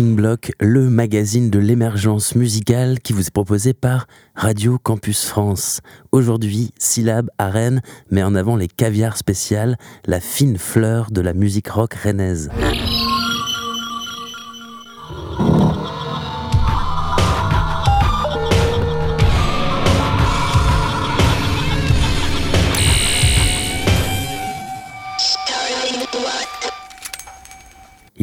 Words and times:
Le 0.00 0.88
magazine 0.88 1.50
de 1.50 1.58
l'émergence 1.58 2.36
musicale 2.36 3.00
qui 3.00 3.12
vous 3.12 3.26
est 3.26 3.32
proposé 3.32 3.74
par 3.74 4.06
Radio 4.36 4.78
Campus 4.78 5.24
France. 5.24 5.80
Aujourd'hui, 6.12 6.70
syllabe 6.78 7.30
à 7.36 7.50
Rennes 7.50 7.82
met 8.12 8.22
en 8.22 8.36
avant 8.36 8.54
les 8.54 8.68
caviars 8.68 9.16
spéciales, 9.16 9.76
la 10.06 10.20
fine 10.20 10.56
fleur 10.56 11.10
de 11.10 11.20
la 11.20 11.34
musique 11.34 11.68
rock 11.68 11.94
rennaise. 11.94 12.48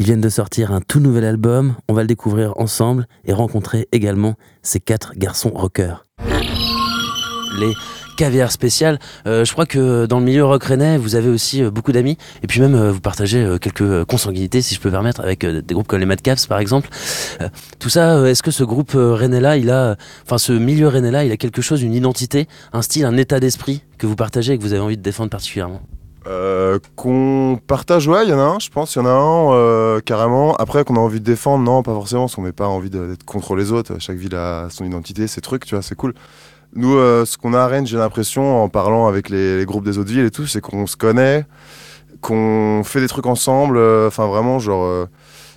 Viennent 0.05 0.21
de 0.21 0.29
sortir 0.29 0.71
un 0.71 0.81
tout 0.81 0.99
nouvel 0.99 1.25
album, 1.25 1.73
on 1.89 1.93
va 1.93 2.01
le 2.03 2.07
découvrir 2.07 2.53
ensemble 2.57 3.07
et 3.25 3.33
rencontrer 3.33 3.87
également 3.91 4.35
ces 4.61 4.79
quatre 4.79 5.13
garçons 5.15 5.49
rockers. 5.49 6.05
Les 7.59 7.73
caviar 8.15 8.51
spécial. 8.51 8.99
Euh, 9.25 9.43
je 9.43 9.51
crois 9.51 9.65
que 9.65 10.05
dans 10.05 10.19
le 10.19 10.25
milieu 10.25 10.45
rock 10.45 10.63
rennais, 10.63 10.97
vous 10.97 11.15
avez 11.15 11.27
aussi 11.27 11.61
euh, 11.61 11.71
beaucoup 11.71 11.91
d'amis 11.91 12.17
et 12.43 12.47
puis 12.47 12.61
même 12.61 12.75
euh, 12.75 12.91
vous 12.91 13.01
partagez 13.01 13.57
quelques 13.59 14.05
consanguinités, 14.05 14.61
si 14.61 14.75
je 14.75 14.79
peux 14.79 14.91
permettre, 14.91 15.21
avec 15.21 15.43
des 15.43 15.73
groupes 15.73 15.87
comme 15.87 15.99
les 15.99 16.05
Mad 16.05 16.21
Caps 16.21 16.45
par 16.45 16.59
exemple. 16.59 16.87
tout 17.79 17.89
ça, 17.89 18.29
est-ce 18.29 18.43
que 18.43 18.51
ce 18.51 18.63
groupe 18.63 18.91
rennais-là, 18.93 19.57
il 19.57 19.71
a, 19.71 19.97
enfin 20.23 20.37
ce 20.37 20.53
milieu 20.53 20.87
rennais-là, 20.87 21.25
il 21.25 21.31
a 21.31 21.37
quelque 21.37 21.63
chose, 21.63 21.81
une 21.81 21.95
identité, 21.95 22.47
un 22.73 22.83
style, 22.83 23.05
un 23.05 23.17
état 23.17 23.39
d'esprit 23.39 23.83
que 23.97 24.05
vous 24.05 24.15
partagez 24.15 24.53
et 24.53 24.57
que 24.57 24.63
vous 24.63 24.73
avez 24.73 24.81
envie 24.81 24.97
de 24.97 25.03
défendre 25.03 25.31
particulièrement? 25.31 25.81
Euh, 26.27 26.79
qu'on 26.95 27.59
partage, 27.67 28.07
ouais, 28.07 28.23
il 28.23 28.29
y 28.29 28.33
en 28.33 28.39
a 28.39 28.43
un, 28.43 28.59
je 28.59 28.69
pense, 28.69 28.95
il 28.95 28.99
y 28.99 29.01
en 29.01 29.05
a 29.05 29.11
un 29.11 29.53
euh, 29.53 29.99
carrément. 29.99 30.55
Après, 30.55 30.83
qu'on 30.83 30.95
a 30.95 30.99
envie 30.99 31.19
de 31.19 31.25
défendre, 31.25 31.63
non, 31.63 31.83
pas 31.83 31.93
forcément, 31.93 32.23
parce 32.23 32.35
qu'on 32.35 32.41
n'a 32.41 32.51
pas 32.51 32.67
envie 32.67 32.89
d'être 32.89 33.23
contre 33.25 33.55
les 33.55 33.71
autres. 33.71 33.99
Chaque 33.99 34.17
ville 34.17 34.35
a 34.35 34.67
son 34.71 34.85
identité, 34.85 35.27
ses 35.27 35.41
trucs, 35.41 35.65
tu 35.65 35.75
vois, 35.75 35.83
c'est 35.83 35.95
cool. 35.95 36.15
Nous, 36.73 36.95
euh, 36.95 37.25
ce 37.25 37.37
qu'on 37.37 37.53
a 37.53 37.59
à 37.59 37.67
Rennes, 37.67 37.85
j'ai 37.85 37.97
l'impression, 37.97 38.63
en 38.63 38.69
parlant 38.69 39.07
avec 39.07 39.29
les, 39.29 39.65
groupes 39.65 39.85
des 39.85 39.99
autres 39.99 40.09
villes 40.09 40.25
et 40.25 40.31
tout, 40.31 40.47
c'est 40.47 40.61
qu'on 40.61 40.87
se 40.87 40.97
connaît, 40.97 41.45
qu'on 42.21 42.81
fait 42.83 43.01
des 43.01 43.07
trucs 43.07 43.27
ensemble. 43.27 43.77
Enfin, 44.07 44.25
vraiment, 44.25 44.57
genre, 44.57 45.07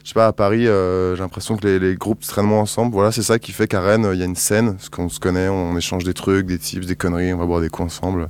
je 0.04 0.08
sais 0.08 0.14
pas, 0.14 0.26
à 0.26 0.32
Paris, 0.34 0.64
j'ai 0.64 1.16
l'impression 1.18 1.56
que 1.56 1.66
les, 1.66 1.96
groupes 1.96 2.20
traînent 2.20 2.44
moins 2.44 2.60
ensemble. 2.60 2.92
Voilà, 2.92 3.10
c'est 3.10 3.22
ça 3.22 3.38
qui 3.38 3.52
fait 3.52 3.68
qu'à 3.68 3.80
Rennes, 3.80 4.08
il 4.12 4.18
y 4.18 4.22
a 4.22 4.26
une 4.26 4.36
scène, 4.36 4.74
parce 4.74 4.90
qu'on 4.90 5.08
se 5.08 5.18
connaît, 5.18 5.48
on 5.48 5.76
échange 5.78 6.04
des 6.04 6.14
trucs, 6.14 6.46
des 6.46 6.58
tips, 6.58 6.86
des 6.86 6.96
conneries, 6.96 7.32
on 7.32 7.38
va 7.38 7.46
boire 7.46 7.62
des 7.62 7.70
coups 7.70 7.86
ensemble. 7.86 8.28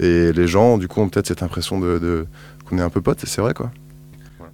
Et 0.00 0.32
les 0.32 0.46
gens, 0.46 0.78
du 0.78 0.88
coup, 0.88 1.00
ont 1.00 1.08
peut-être 1.08 1.26
cette 1.26 1.42
impression 1.42 1.78
de, 1.80 2.26
qu'on 2.68 2.78
est 2.78 2.82
un 2.82 2.90
peu 2.90 3.00
potes, 3.00 3.24
et 3.24 3.26
c'est 3.26 3.40
vrai, 3.40 3.54
quoi. 3.54 3.70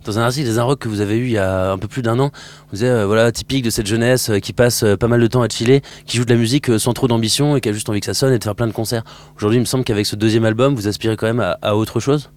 Dans 0.04 0.18
un 0.18 0.22
article 0.22 0.52
des 0.52 0.60
Rock 0.60 0.80
que 0.80 0.88
vous 0.88 1.00
avez 1.00 1.16
eu 1.16 1.24
il 1.24 1.30
y 1.30 1.38
a 1.38 1.72
un 1.72 1.78
peu 1.78 1.88
plus 1.88 2.02
d'un 2.02 2.18
an, 2.18 2.30
vous 2.68 2.72
disiez, 2.72 2.90
euh, 2.90 3.06
voilà, 3.06 3.32
typique 3.32 3.64
de 3.64 3.70
cette 3.70 3.86
jeunesse 3.86 4.28
euh, 4.28 4.38
qui 4.38 4.52
passe 4.52 4.82
euh, 4.82 4.96
pas 4.96 5.08
mal 5.08 5.18
de 5.18 5.26
temps 5.26 5.40
à 5.40 5.48
chiller, 5.48 5.80
qui 6.04 6.18
joue 6.18 6.26
de 6.26 6.30
la 6.30 6.38
musique 6.38 6.78
sans 6.78 6.92
trop 6.92 7.08
d'ambition 7.08 7.56
et 7.56 7.62
qui 7.62 7.70
a 7.70 7.72
juste 7.72 7.88
envie 7.88 8.00
que 8.00 8.06
ça 8.06 8.12
sonne 8.12 8.34
et 8.34 8.38
de 8.38 8.44
faire 8.44 8.54
plein 8.54 8.66
de 8.66 8.72
concerts. 8.72 9.02
Aujourd'hui, 9.38 9.56
il 9.56 9.60
me 9.60 9.66
semble 9.66 9.82
qu'avec 9.82 10.04
ce 10.04 10.14
deuxième 10.14 10.44
album, 10.44 10.74
vous 10.74 10.88
aspirez 10.88 11.16
quand 11.16 11.26
même 11.26 11.40
à, 11.40 11.74
autre 11.74 12.00
chose? 12.00 12.30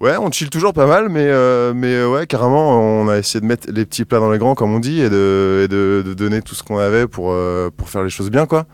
Ouais, 0.00 0.16
on 0.16 0.30
chill 0.30 0.48
toujours 0.48 0.72
pas 0.72 0.86
mal, 0.86 1.08
mais, 1.08 1.30
mais 1.74 2.04
ouais, 2.04 2.26
carrément, 2.26 2.80
on 2.80 3.08
a 3.08 3.18
essayé 3.18 3.40
de 3.40 3.46
mettre 3.46 3.68
les 3.70 3.84
petits 3.84 4.04
plats 4.04 4.18
dans 4.18 4.30
les 4.30 4.38
grands, 4.38 4.54
comme 4.54 4.72
on 4.72 4.80
dit, 4.80 5.00
et 5.00 5.10
de, 5.10 5.68
de, 5.68 6.14
donner 6.14 6.42
tout 6.42 6.54
ce 6.54 6.62
qu'on 6.62 6.78
avait 6.78 7.06
pour, 7.06 7.34
pour 7.76 7.88
faire 7.88 8.02
les 8.02 8.10
choses 8.10 8.30
bien, 8.30 8.46
quoi. 8.46 8.66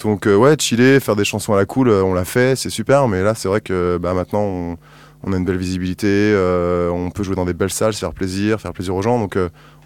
Donc 0.00 0.26
euh, 0.26 0.34
ouais, 0.36 0.56
chiller, 0.58 0.98
faire 0.98 1.14
des 1.14 1.24
chansons 1.24 1.52
à 1.52 1.56
la 1.56 1.66
cool, 1.66 1.88
euh, 1.88 2.02
on 2.02 2.14
l'a 2.14 2.24
fait, 2.24 2.56
c'est 2.56 2.70
super, 2.70 3.06
mais 3.06 3.22
là 3.22 3.34
c'est 3.34 3.48
vrai 3.48 3.60
que 3.60 3.98
bah, 4.00 4.14
maintenant 4.14 4.76
on, 5.22 5.32
a 5.32 5.36
une 5.36 5.44
belle 5.44 5.58
visibilité, 5.58 6.06
euh, 6.08 6.88
on 6.90 7.10
peut 7.10 7.22
jouer 7.22 7.36
dans 7.36 7.44
des 7.44 7.52
belles 7.52 7.70
salles, 7.70 7.92
faire 7.92 8.14
plaisir, 8.14 8.58
faire 8.60 8.72
plaisir 8.72 8.94
aux 8.94 9.02
gens, 9.02 9.18
donc 9.18 9.36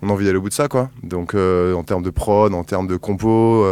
on 0.03 0.09
a 0.09 0.13
envie 0.13 0.25
d'aller 0.25 0.39
au 0.39 0.43
bout 0.43 0.51
de 0.51 0.55
ça 0.55 0.69
quoi. 0.69 0.91
Donc 1.03 1.35
en 1.35 1.83
termes 1.83 2.05
de 2.05 2.11
prod, 2.11 2.55
en 2.55 2.63
termes 2.63 2.87
de 2.87 2.97
compo, 2.97 3.67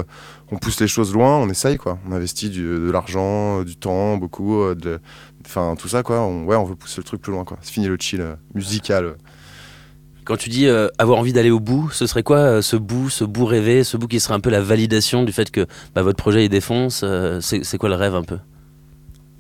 on 0.51 0.57
pousse 0.59 0.81
les 0.81 0.89
choses 0.89 1.15
loin, 1.15 1.37
on 1.37 1.49
essaye 1.49 1.77
quoi. 1.77 1.99
On 2.09 2.13
investit 2.13 2.51
de 2.51 2.91
l'argent, 2.91 3.63
du 3.63 3.77
temps, 3.77 4.17
beaucoup, 4.17 4.65
enfin 5.47 5.77
tout 5.79 5.89
ça 5.89 6.03
quoi. 6.03 6.21
On, 6.23 6.45
ouais, 6.45 6.57
on 6.57 6.65
veut 6.65 6.75
pousser 6.75 6.97
le 6.99 7.05
truc 7.05 7.21
plus 7.21 7.33
loin 7.33 7.45
quoi. 7.45 7.59
C'est 7.61 7.73
fini 7.73 7.87
le 7.87 7.97
chill 8.01 8.37
musical. 8.55 9.15
Quand 10.25 10.37
tu 10.37 10.51
dis 10.51 10.67
euh, 10.67 10.89
avoir 10.99 11.19
envie 11.19 11.33
d'aller 11.33 11.51
au 11.51 11.59
bout, 11.59 11.91
ce 11.91 12.07
serait 12.07 12.23
quoi 12.23 12.39
euh, 12.39 12.63
ce 12.63 12.77
bout, 12.77 13.11
ce 13.11 13.25
bout 13.25 13.45
rêvé, 13.45 13.83
ce 13.83 13.97
bout 13.97 14.07
qui 14.07 14.21
serait 14.21 14.35
un 14.35 14.41
peu 14.41 14.51
la 14.51 14.61
validation 14.61 15.25
du 15.25 15.33
fait 15.33 15.51
que 15.51 15.67
bah, 15.95 16.03
votre 16.03 16.17
projet 16.17 16.45
il 16.45 16.49
défonce 16.49 17.01
euh, 17.03 17.41
C'est 17.41 17.79
quoi 17.79 17.89
le 17.89 17.97
rêve 17.97 18.15
un 18.15 18.23
peu? 18.23 18.39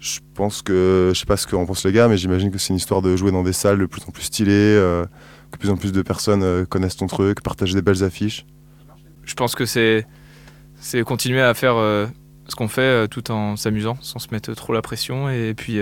Je 0.00 0.18
pense 0.34 0.62
que, 0.62 1.12
je 1.14 1.18
sais 1.20 1.26
pas 1.26 1.36
ce 1.36 1.46
qu'en 1.46 1.64
pensent 1.64 1.84
les 1.84 1.92
gars, 1.92 2.08
mais 2.08 2.16
j'imagine 2.16 2.50
que 2.50 2.58
c'est 2.58 2.70
une 2.70 2.76
histoire 2.76 3.02
de 3.02 3.14
jouer 3.14 3.30
dans 3.30 3.44
des 3.44 3.52
salles 3.52 3.78
de 3.78 3.86
plus 3.86 4.02
en 4.08 4.10
plus 4.10 4.24
stylées, 4.24 4.50
que 4.50 5.52
de 5.52 5.58
plus 5.58 5.70
en 5.70 5.76
plus 5.76 5.92
de 5.92 6.02
personnes 6.02 6.66
connaissent 6.66 6.96
ton 6.96 7.06
truc, 7.06 7.40
partager 7.40 7.74
des 7.74 7.82
belles 7.82 8.02
affiches. 8.02 8.44
Je 9.22 9.34
pense 9.34 9.54
que 9.54 9.64
c'est 9.64 10.04
continuer 11.06 11.40
à 11.40 11.54
faire 11.54 11.76
ce 11.76 12.56
qu'on 12.56 12.66
fait 12.66 13.06
tout 13.06 13.30
en 13.30 13.54
s'amusant, 13.54 13.96
sans 14.00 14.18
se 14.18 14.26
mettre 14.32 14.52
trop 14.54 14.72
la 14.72 14.82
pression, 14.82 15.28
et 15.30 15.54
puis 15.54 15.78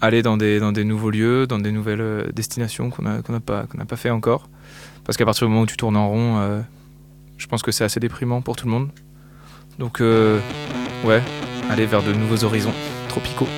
aller 0.00 0.22
dans 0.22 0.36
des, 0.36 0.60
dans 0.60 0.72
des 0.72 0.84
nouveaux 0.84 1.10
lieux, 1.10 1.46
dans 1.46 1.58
des 1.58 1.72
nouvelles 1.72 2.00
euh, 2.00 2.32
destinations 2.32 2.90
qu'on 2.90 3.02
n'a 3.02 3.40
pas, 3.40 3.96
fait 3.96 4.10
encore. 4.10 4.48
Parce 5.04 5.16
qu'à 5.16 5.24
partir 5.24 5.46
du 5.46 5.50
moment 5.50 5.62
où 5.62 5.66
tu 5.66 5.76
tournes 5.76 5.96
en 5.96 6.08
rond, 6.08 6.38
euh, 6.38 6.60
je 7.36 7.46
pense 7.46 7.62
que 7.62 7.72
c'est 7.72 7.84
assez 7.84 8.00
déprimant 8.00 8.40
pour 8.40 8.56
tout 8.56 8.66
le 8.66 8.72
monde. 8.72 8.90
Donc, 9.78 10.00
euh, 10.00 10.38
ouais, 11.04 11.22
aller 11.70 11.86
vers 11.86 12.02
de 12.02 12.12
nouveaux 12.12 12.44
horizons 12.44 12.74
tropicaux. 13.08 13.48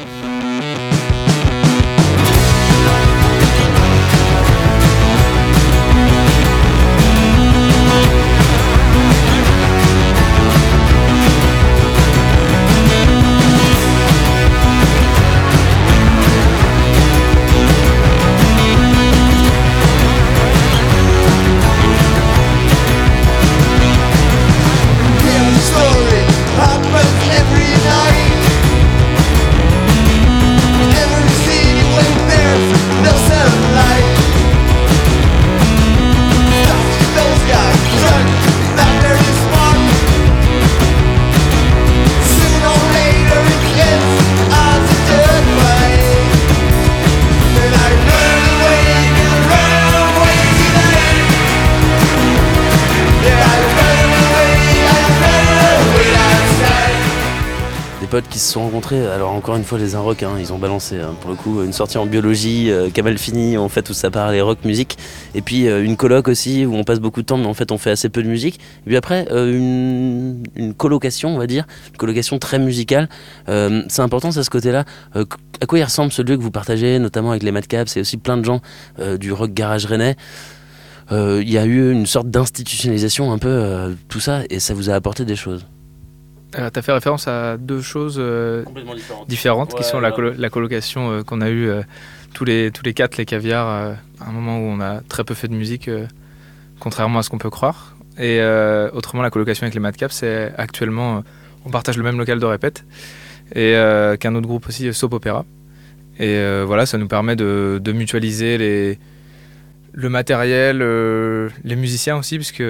Qui 58.24 58.38
se 58.38 58.52
sont 58.52 58.62
rencontrés. 58.62 59.06
Alors 59.06 59.32
encore 59.32 59.56
une 59.56 59.64
fois 59.64 59.78
les 59.78 59.94
Inrock, 59.94 60.22
hein, 60.22 60.32
ils 60.38 60.52
ont 60.52 60.58
balancé 60.58 60.98
hein, 60.98 61.14
pour 61.20 61.30
le 61.30 61.36
coup 61.36 61.62
une 61.62 61.72
sortie 61.72 61.98
en 61.98 62.06
biologie, 62.06 62.70
euh, 62.70 62.88
fini, 63.16 63.58
on 63.58 63.68
fait 63.68 63.82
tout 63.82 63.94
ça 63.94 64.10
par 64.10 64.32
les 64.32 64.40
rock 64.40 64.64
musique, 64.64 64.96
et 65.34 65.42
puis 65.42 65.68
euh, 65.68 65.84
une 65.84 65.96
coloc 65.96 66.28
aussi 66.28 66.66
où 66.66 66.74
on 66.74 66.84
passe 66.84 67.00
beaucoup 67.00 67.22
de 67.22 67.26
temps, 67.26 67.38
mais 67.38 67.46
en 67.46 67.54
fait 67.54 67.72
on 67.72 67.78
fait 67.78 67.90
assez 67.90 68.08
peu 68.08 68.22
de 68.22 68.28
musique. 68.28 68.56
Et 68.56 68.86
puis 68.86 68.96
après 68.96 69.26
euh, 69.30 69.56
une, 69.56 70.42
une, 70.56 70.74
colocation, 70.74 71.34
on 71.34 71.38
va 71.38 71.46
dire, 71.46 71.66
une 71.90 71.96
colocation 71.96 72.38
très 72.38 72.58
musicale. 72.58 73.08
Euh, 73.48 73.82
c'est 73.88 74.02
important 74.02 74.30
ça 74.30 74.42
ce 74.42 74.50
côté-là. 74.50 74.84
à 75.14 75.66
quoi 75.66 75.78
il 75.78 75.84
ressemble 75.84 76.12
ce 76.12 76.22
lieu 76.22 76.36
que 76.36 76.42
vous 76.42 76.50
partagez, 76.50 76.98
notamment 76.98 77.30
avec 77.30 77.42
les 77.42 77.52
Madcaps 77.52 77.96
et 77.96 78.00
aussi 78.00 78.16
plein 78.16 78.36
de 78.36 78.44
gens 78.44 78.60
du 79.18 79.32
rock 79.32 79.52
garage 79.52 79.86
rennais? 79.86 80.16
Il 81.10 81.50
y 81.50 81.58
a 81.58 81.64
eu 81.64 81.92
une 81.92 82.06
sorte 82.06 82.28
d'institutionnalisation 82.30 83.32
un 83.32 83.38
peu 83.38 83.94
tout 84.08 84.20
ça, 84.20 84.42
et 84.50 84.60
ça 84.60 84.74
vous 84.74 84.90
a 84.90 84.94
apporté 84.94 85.24
des 85.24 85.36
choses? 85.36 85.66
Euh, 86.58 86.70
tu 86.70 86.78
as 86.78 86.82
fait 86.82 86.92
référence 86.92 87.26
à 87.28 87.56
deux 87.56 87.80
choses 87.80 88.16
euh, 88.18 88.64
différentes, 89.28 89.74
qui 89.74 89.82
sont 89.82 90.00
la, 90.00 90.12
colocation 90.48 91.10
euh, 91.10 91.22
qu'on 91.22 91.40
a 91.40 91.50
eue 91.50 91.70
tous, 92.34 92.44
les, 92.44 92.70
tous 92.70 92.84
les 92.84 92.94
quatre, 92.94 93.16
les 93.16 93.26
caviars, 93.26 93.66
à 93.66 94.28
un 94.28 94.32
moment 94.32 94.58
où 94.58 94.62
on 94.62 94.80
a 94.80 95.00
très 95.00 95.24
peu 95.24 95.34
fait 95.34 95.48
de 95.48 95.54
musique, 95.54 95.90
contrairement 96.78 97.18
à 97.18 97.22
ce 97.22 97.30
qu'on 97.30 97.38
peut 97.38 97.50
croire. 97.50 97.96
Et 98.18 98.40
autrement, 98.92 99.22
la 99.22 99.30
colocation 99.30 99.64
avec 99.64 99.74
les 99.74 99.80
Madcaps, 99.80 100.14
c'est 100.14 100.52
actuellement, 100.56 101.22
on 101.64 101.70
partage 101.70 101.96
le 101.96 102.04
même 102.04 102.18
local 102.18 102.38
de 102.38 102.46
répète, 102.46 102.84
et 103.54 103.74
qu'un 104.20 104.34
autre 104.34 104.46
groupe 104.46 104.68
aussi, 104.68 104.92
Soap 104.94 105.14
Opera. 105.14 105.44
Et 106.18 106.62
voilà, 106.64 106.86
ça 106.86 106.96
nous 106.96 107.08
permet 107.08 107.36
de, 107.36 107.80
de 107.82 107.92
mutualiser 107.92 108.56
les, 108.56 108.98
le 109.96 110.08
matériel, 110.08 110.78
les 110.78 111.76
musiciens 111.76 112.16
aussi, 112.16 112.36
puisque 112.36 112.62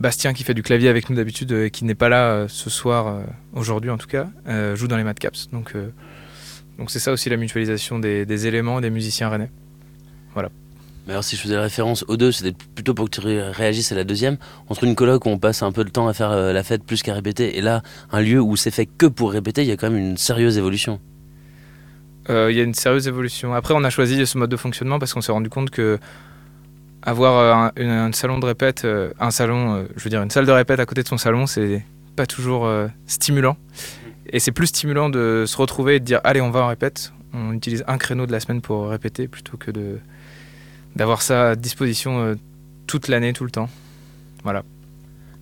Bastien 0.00 0.32
qui 0.32 0.44
fait 0.44 0.54
du 0.54 0.62
clavier 0.62 0.88
avec 0.88 1.10
nous 1.10 1.16
d'habitude, 1.16 1.50
et 1.50 1.54
euh, 1.54 1.68
qui 1.68 1.84
n'est 1.84 1.96
pas 1.96 2.08
là 2.08 2.30
euh, 2.30 2.48
ce 2.48 2.70
soir, 2.70 3.08
euh, 3.08 3.22
aujourd'hui 3.52 3.90
en 3.90 3.98
tout 3.98 4.06
cas, 4.06 4.28
joue 4.74 4.86
dans 4.86 4.96
les 4.96 5.04
Madcaps. 5.04 5.50
Donc 5.50 5.74
donc 6.78 6.90
c'est 6.90 7.00
ça 7.00 7.10
aussi 7.12 7.28
la 7.28 7.36
mutualisation 7.36 7.98
des, 7.98 8.46
éléments 8.46 8.80
des 8.80 8.90
musiciens 8.90 9.28
rennais. 9.28 9.50
Voilà. 10.34 10.50
Alors 11.08 11.24
si 11.24 11.36
je 11.36 11.40
faisais 11.40 11.58
référence 11.58 12.04
aux 12.06 12.16
deux, 12.16 12.30
c'était 12.30 12.56
plutôt 12.74 12.94
pour 12.94 13.10
que 13.10 13.20
tu 13.20 13.20
réagisses 13.20 13.90
à 13.90 13.94
la 13.96 14.04
deuxième. 14.04 14.36
Entre 14.68 14.84
une 14.84 14.94
colloque 14.94 15.26
où 15.26 15.30
on 15.30 15.38
passe 15.38 15.62
un 15.62 15.72
peu 15.72 15.82
de 15.82 15.90
temps 15.90 16.06
à 16.06 16.12
faire 16.12 16.30
la 16.30 16.62
fête 16.62 16.84
plus 16.84 17.02
qu'à 17.02 17.14
répéter, 17.14 17.58
et 17.58 17.62
là, 17.62 17.82
un 18.12 18.20
lieu 18.20 18.40
où 18.40 18.56
c'est 18.56 18.70
fait 18.70 18.86
que 18.86 19.06
pour 19.06 19.32
répéter, 19.32 19.62
il 19.62 19.68
y 19.68 19.72
a 19.72 19.76
quand 19.76 19.90
même 19.90 19.98
une 19.98 20.16
sérieuse 20.16 20.58
évolution. 20.58 21.00
Il 22.28 22.52
y 22.52 22.60
a 22.60 22.62
une 22.62 22.74
sérieuse 22.74 23.08
évolution. 23.08 23.54
Après, 23.54 23.72
on 23.74 23.82
a 23.84 23.90
choisi 23.90 24.24
ce 24.26 24.36
mode 24.36 24.50
de 24.50 24.56
fonctionnement 24.56 24.98
parce 24.98 25.14
qu'on 25.14 25.22
s'est 25.22 25.32
rendu 25.32 25.48
compte 25.48 25.70
que 25.70 25.98
avoir 27.08 27.72
un, 27.76 28.12
salon 28.12 28.38
de 28.38 28.46
répète, 28.46 28.86
un 29.18 29.30
salon, 29.30 29.86
je 29.96 30.04
veux 30.04 30.10
dire 30.10 30.22
une 30.22 30.30
salle 30.30 30.46
de 30.46 30.52
répète 30.52 30.80
à 30.80 30.86
côté 30.86 31.02
de 31.02 31.08
son 31.08 31.18
salon, 31.18 31.46
c'est 31.46 31.82
pas 32.16 32.26
toujours 32.26 32.70
stimulant. 33.06 33.56
Et 34.30 34.40
c'est 34.40 34.52
plus 34.52 34.66
stimulant 34.66 35.08
de 35.08 35.44
se 35.46 35.56
retrouver 35.56 35.96
et 35.96 36.00
de 36.00 36.04
dire 36.04 36.20
allez, 36.24 36.40
on 36.40 36.50
va 36.50 36.60
en 36.60 36.68
répète. 36.68 37.12
On 37.32 37.52
utilise 37.52 37.84
un 37.86 37.98
créneau 37.98 38.26
de 38.26 38.32
la 38.32 38.40
semaine 38.40 38.60
pour 38.60 38.88
répéter 38.88 39.28
plutôt 39.28 39.56
que 39.56 39.70
de 39.70 39.98
d'avoir 40.96 41.22
ça 41.22 41.50
à 41.50 41.56
disposition 41.56 42.20
euh, 42.20 42.34
toute 42.86 43.08
l'année, 43.08 43.32
tout 43.32 43.44
le 43.44 43.50
temps. 43.50 43.68
Voilà. 44.42 44.64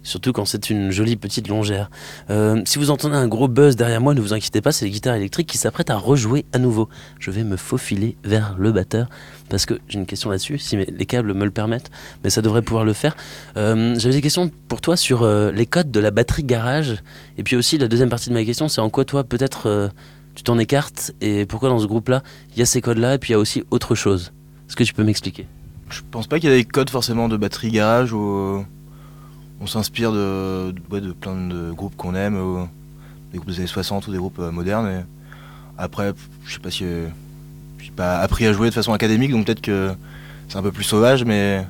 Surtout 0.06 0.32
quand 0.32 0.44
c'est 0.44 0.70
une 0.70 0.92
jolie 0.92 1.16
petite 1.16 1.48
longère. 1.48 1.90
Euh, 2.30 2.62
si 2.64 2.78
vous 2.78 2.90
entendez 2.90 3.16
un 3.16 3.26
gros 3.26 3.48
buzz 3.48 3.74
derrière 3.74 4.00
moi, 4.00 4.14
ne 4.14 4.20
vous 4.20 4.32
inquiétez 4.32 4.60
pas, 4.60 4.70
c'est 4.70 4.84
les 4.84 4.92
guitares 4.92 5.16
électriques 5.16 5.48
qui 5.48 5.58
s'apprêtent 5.58 5.90
à 5.90 5.96
rejouer 5.96 6.46
à 6.52 6.58
nouveau. 6.58 6.88
Je 7.18 7.32
vais 7.32 7.42
me 7.42 7.56
faufiler 7.56 8.16
vers 8.22 8.54
le 8.56 8.70
batteur 8.70 9.08
parce 9.48 9.66
que 9.66 9.74
j'ai 9.88 9.98
une 9.98 10.06
question 10.06 10.30
là-dessus, 10.30 10.58
si 10.58 10.76
les 10.76 11.06
câbles 11.06 11.34
me 11.34 11.44
le 11.44 11.50
permettent, 11.50 11.90
mais 12.22 12.30
ça 12.30 12.40
devrait 12.40 12.62
pouvoir 12.62 12.84
le 12.84 12.92
faire. 12.92 13.16
Euh, 13.56 13.96
j'avais 13.98 14.14
des 14.14 14.20
questions 14.20 14.48
pour 14.68 14.80
toi 14.80 14.96
sur 14.96 15.26
les 15.26 15.66
codes 15.66 15.90
de 15.90 15.98
la 15.98 16.12
batterie 16.12 16.44
garage. 16.44 17.02
Et 17.36 17.42
puis 17.42 17.56
aussi, 17.56 17.76
la 17.76 17.88
deuxième 17.88 18.08
partie 18.08 18.28
de 18.28 18.34
ma 18.34 18.44
question, 18.44 18.68
c'est 18.68 18.80
en 18.80 18.90
quoi 18.90 19.04
toi, 19.04 19.24
peut-être, 19.24 19.90
tu 20.36 20.44
t'en 20.44 20.56
écartes 20.58 21.10
et 21.20 21.46
pourquoi 21.46 21.68
dans 21.68 21.80
ce 21.80 21.86
groupe-là, 21.86 22.22
il 22.52 22.60
y 22.60 22.62
a 22.62 22.66
ces 22.66 22.80
codes-là 22.80 23.14
et 23.14 23.18
puis 23.18 23.30
il 23.30 23.32
y 23.32 23.36
a 23.36 23.40
aussi 23.40 23.64
autre 23.72 23.96
chose. 23.96 24.32
Est-ce 24.68 24.76
que 24.76 24.84
tu 24.84 24.94
peux 24.94 25.02
m'expliquer? 25.02 25.48
Je 25.90 26.00
pense 26.08 26.28
pas 26.28 26.38
qu'il 26.38 26.48
y 26.48 26.52
ait 26.52 26.56
des 26.56 26.64
codes 26.64 26.90
forcément 26.90 27.28
de 27.28 27.36
batterie 27.36 27.70
garage 27.70 28.12
ou 28.12 28.64
on 29.60 29.66
s'inspire 29.66 30.12
de, 30.12 30.72
de, 30.72 31.12
plein 31.12 31.34
de 31.48 31.72
groupes 31.72 31.96
qu'on 31.96 32.14
aime, 32.14 32.68
des 33.32 33.38
groupes 33.38 33.50
des 33.50 33.58
années 33.58 33.66
60 33.66 34.06
ou 34.08 34.12
des 34.12 34.18
groupes 34.18 34.38
euh, 34.38 34.50
modernes. 34.50 35.04
Après, 35.78 36.12
je 36.44 36.54
sais 36.54 36.60
pas 36.60 36.70
si 36.70 36.84
euh, 36.84 37.08
j'ai 37.78 37.90
pas 37.90 38.18
appris 38.18 38.46
à 38.46 38.52
jouer 38.52 38.68
de 38.68 38.74
façon 38.74 38.92
académique, 38.92 39.30
donc 39.30 39.46
peut-être 39.46 39.60
que 39.60 39.92
c'est 40.48 40.56
un 40.56 40.62
peu 40.62 40.72
plus 40.72 40.84
sauvage, 40.84 41.24
mais 41.24 41.66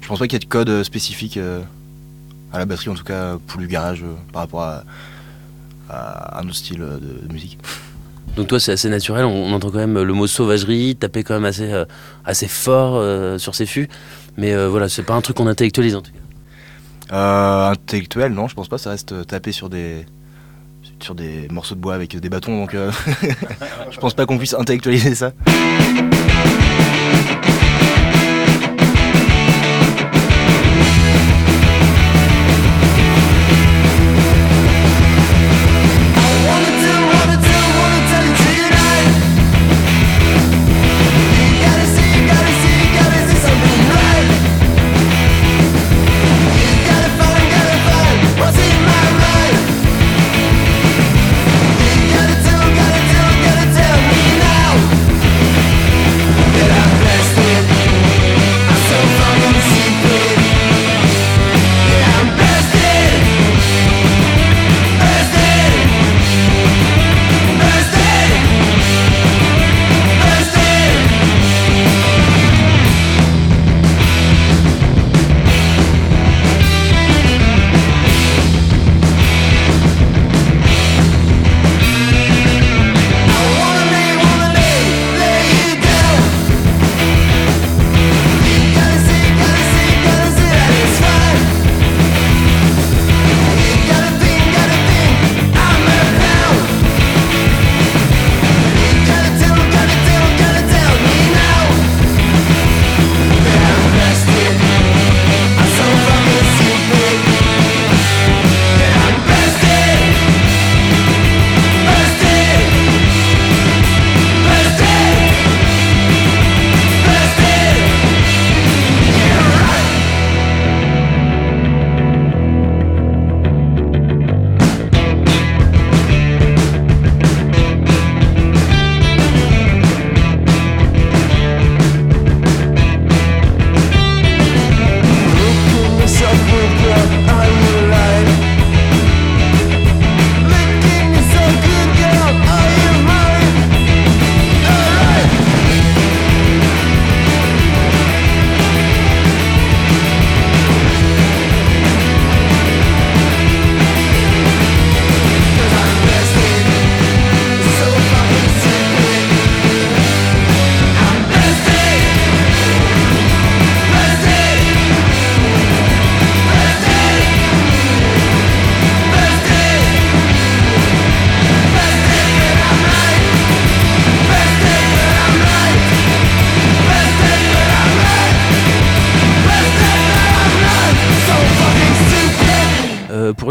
je 0.00 0.08
pense 0.08 0.18
pas 0.18 0.26
qu'il 0.26 0.34
y 0.34 0.42
ait 0.42 0.46
de 0.46 0.50
code 0.50 0.68
euh, 0.68 0.84
spécifique 0.84 1.38
à 2.52 2.58
la 2.58 2.66
batterie, 2.66 2.90
en 2.90 2.94
tout 2.94 3.04
cas 3.04 3.38
pour 3.46 3.60
du 3.60 3.66
garage 3.66 4.04
par 4.32 4.42
rapport 4.42 4.62
à, 4.62 4.84
à, 5.88 6.40
un 6.40 6.44
autre 6.44 6.56
style 6.56 6.78
de 6.78 7.32
musique. 7.32 7.58
Donc 8.36 8.48
toi 8.48 8.58
c'est 8.58 8.72
assez 8.72 8.88
naturel, 8.88 9.24
on, 9.24 9.52
entend 9.52 9.70
quand 9.70 9.78
même 9.78 10.02
le 10.02 10.12
mot 10.12 10.26
sauvagerie, 10.26 10.96
taper 10.96 11.22
quand 11.22 11.34
même 11.34 11.44
assez, 11.44 11.72
euh, 11.72 11.84
assez 12.24 12.48
fort 12.48 12.96
euh, 12.96 13.38
sur 13.38 13.54
ses 13.54 13.64
fûts, 13.64 13.88
mais 14.36 14.52
euh, 14.52 14.68
voilà, 14.68 14.88
c'est 14.88 15.04
pas 15.04 15.14
un 15.14 15.20
truc 15.20 15.36
qu'on 15.36 15.46
intellectualise 15.46 15.94
en 15.94 16.02
tout 16.02 16.10
cas. 16.10 16.18
Intellectuel, 17.14 18.32
non, 18.32 18.48
je 18.48 18.54
pense 18.54 18.68
pas, 18.68 18.78
ça 18.78 18.90
reste 18.90 19.26
taper 19.26 19.52
sur 19.52 19.68
des, 19.68 20.04
sur 21.00 21.14
des 21.14 21.48
morceaux 21.50 21.74
de 21.74 21.80
bois 21.80 21.94
avec 21.94 22.16
des 22.16 22.28
bâtons, 22.28 22.58
donc 22.58 22.74
je 23.90 23.98
pense 23.98 24.14
pas 24.14 24.26
qu'on 24.26 24.38
puisse 24.38 24.54
intellectualiser 24.54 25.14
ça. 25.14 25.32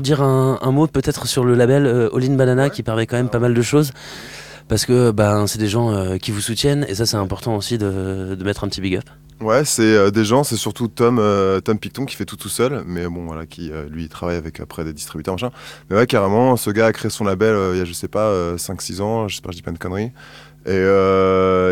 Dire 0.03 0.21
un, 0.21 0.71
mot 0.71 0.85
peut-être 0.85 1.27
sur 1.27 1.43
le 1.43 1.55
label 1.55 1.87
euh, 1.87 2.15
All 2.15 2.23
In 2.23 2.35
Banana 2.35 2.69
qui 2.69 2.83
permet 2.83 3.07
quand 3.07 3.17
même 3.17 3.29
pas 3.29 3.39
mal 3.39 3.55
de 3.55 3.61
choses 3.63 3.91
parce 4.67 4.85
que 4.85 5.11
ben, 5.11 5.47
c'est 5.47 5.59
des 5.59 5.67
gens 5.67 5.91
euh, 5.91 6.17
qui 6.17 6.31
vous 6.31 6.41
soutiennent 6.41 6.85
et 6.87 6.95
ça 6.95 7.05
c'est 7.05 7.17
important 7.17 7.55
aussi 7.55 7.77
de, 7.77 8.37
mettre 8.43 8.63
un 8.63 8.67
petit 8.67 8.81
big 8.81 8.97
up. 8.97 9.05
Ouais, 9.41 9.65
c'est 9.65 9.81
euh, 9.81 10.11
des 10.11 10.23
gens, 10.23 10.43
c'est 10.43 10.55
surtout 10.55 10.87
Tom, 10.87 11.21
Tom 11.63 11.79
Picton 11.79 12.05
qui 12.05 12.15
fait 12.15 12.25
tout 12.25 12.37
tout 12.37 12.49
seul, 12.49 12.83
mais 12.85 13.07
bon 13.07 13.25
voilà, 13.25 13.45
qui 13.45 13.71
lui 13.89 14.07
travaille 14.07 14.37
avec 14.37 14.59
après 14.59 14.83
des 14.83 14.93
distributeurs 14.93 15.33
machin. 15.33 15.51
Mais 15.89 15.97
ouais, 15.97 16.07
carrément, 16.07 16.55
ce 16.57 16.69
gars 16.69 16.87
a 16.87 16.93
créé 16.93 17.09
son 17.09 17.23
label 17.23 17.55
il 17.73 17.79
y 17.79 17.81
a 17.81 17.85
je 17.85 17.93
sais 17.93 18.07
pas 18.07 18.55
5-6 18.55 19.01
ans, 19.01 19.27
j'espère 19.27 19.49
que 19.49 19.53
je 19.53 19.57
dis 19.57 19.63
pas 19.63 19.71
une 19.71 19.77
connerie. 19.77 20.11
Et 20.65 20.79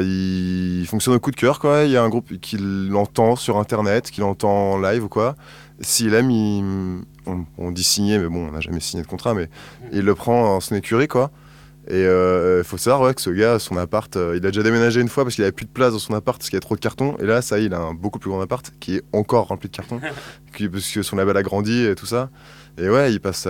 il 0.01 0.85
fonctionne 0.87 1.15
au 1.15 1.19
coup 1.19 1.31
de 1.31 1.37
cœur 1.37 1.59
quoi. 1.59 1.83
Il 1.83 1.91
y 1.91 1.97
a 1.97 2.03
un 2.03 2.09
groupe 2.09 2.39
qui 2.39 2.57
l'entend 2.57 3.35
sur 3.35 3.57
internet, 3.57 4.09
qui 4.09 4.21
l'entend 4.21 4.73
en 4.73 4.77
live 4.79 5.05
ou 5.05 5.09
quoi. 5.09 5.35
S'il 5.83 6.13
aime, 6.13 7.03
on, 7.25 7.71
dit 7.71 7.83
signer, 7.83 8.17
mais 8.17 8.27
bon, 8.27 8.47
on 8.47 8.51
n'a 8.51 8.61
jamais 8.61 8.79
signé 8.79 9.03
de 9.03 9.07
contrat, 9.07 9.33
mais 9.33 9.49
il 9.91 10.01
le 10.01 10.15
prend 10.15 10.55
en 10.55 10.59
son 10.59 10.75
écurie, 10.75 11.07
quoi. 11.07 11.31
Et 11.89 12.03
il 12.03 12.63
faut 12.63 12.77
savoir 12.77 13.01
ouais, 13.01 13.13
que 13.13 13.21
ce 13.21 13.31
gars, 13.31 13.57
son 13.57 13.75
appart, 13.75 14.15
il 14.15 14.45
a 14.45 14.51
déjà 14.51 14.63
déménagé 14.63 15.01
une 15.01 15.09
fois 15.09 15.23
parce 15.23 15.35
qu'il 15.35 15.43
avait 15.43 15.51
plus 15.51 15.65
de 15.65 15.71
place 15.71 15.93
dans 15.93 15.99
son 15.99 16.13
appart 16.13 16.37
parce 16.37 16.49
qu'il 16.49 16.55
y 16.55 16.57
a 16.57 16.61
trop 16.61 16.75
de 16.75 16.79
cartons. 16.79 17.17
Et 17.19 17.25
là, 17.25 17.41
ça 17.41 17.57
y 17.57 17.63
est, 17.63 17.65
il 17.65 17.73
a 17.73 17.79
un 17.79 17.93
beaucoup 17.93 18.19
plus 18.19 18.29
grand 18.29 18.39
appart 18.39 18.71
qui 18.79 18.97
est 18.97 19.03
encore 19.13 19.47
rempli 19.47 19.67
de 19.67 19.75
cartons 19.75 19.99
parce 20.71 20.91
que 20.91 21.01
son 21.01 21.15
label 21.15 21.35
a 21.35 21.43
grandi 21.43 21.85
et 21.85 21.95
tout 21.95 22.05
ça. 22.05 22.29
Et 22.77 22.89
ouais, 22.89 23.11
il 23.11 23.19
passe 23.19 23.47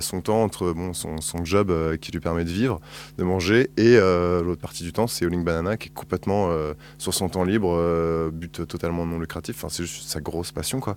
son 0.00 0.20
temps 0.20 0.42
entre 0.42 0.72
bon, 0.72 0.92
son, 0.92 1.44
job 1.44 1.70
euh, 1.70 1.96
qui 1.96 2.10
lui 2.10 2.20
permet 2.20 2.44
de 2.44 2.50
vivre, 2.50 2.80
de 3.16 3.24
manger, 3.24 3.70
et 3.76 3.96
euh, 3.96 4.42
l'autre 4.42 4.60
partie 4.60 4.82
du 4.82 4.92
temps, 4.92 5.06
c'est 5.06 5.24
Oling 5.24 5.44
Banana 5.44 5.76
qui 5.76 5.88
est 5.88 5.92
complètement 5.92 6.48
euh, 6.50 6.74
sur 6.98 7.14
son 7.14 7.28
temps 7.28 7.44
libre, 7.44 8.30
but 8.32 8.66
totalement 8.66 9.06
non 9.06 9.18
lucratif. 9.18 9.56
Enfin, 9.56 9.68
c'est 9.70 9.84
juste 9.84 10.08
sa 10.08 10.20
grosse 10.20 10.52
passion, 10.52 10.80
quoi. 10.80 10.96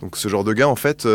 Donc 0.00 0.16
ce 0.16 0.28
genre 0.28 0.44
de 0.44 0.52
gars, 0.52 0.68
en 0.68 0.76
fait, 0.76 1.08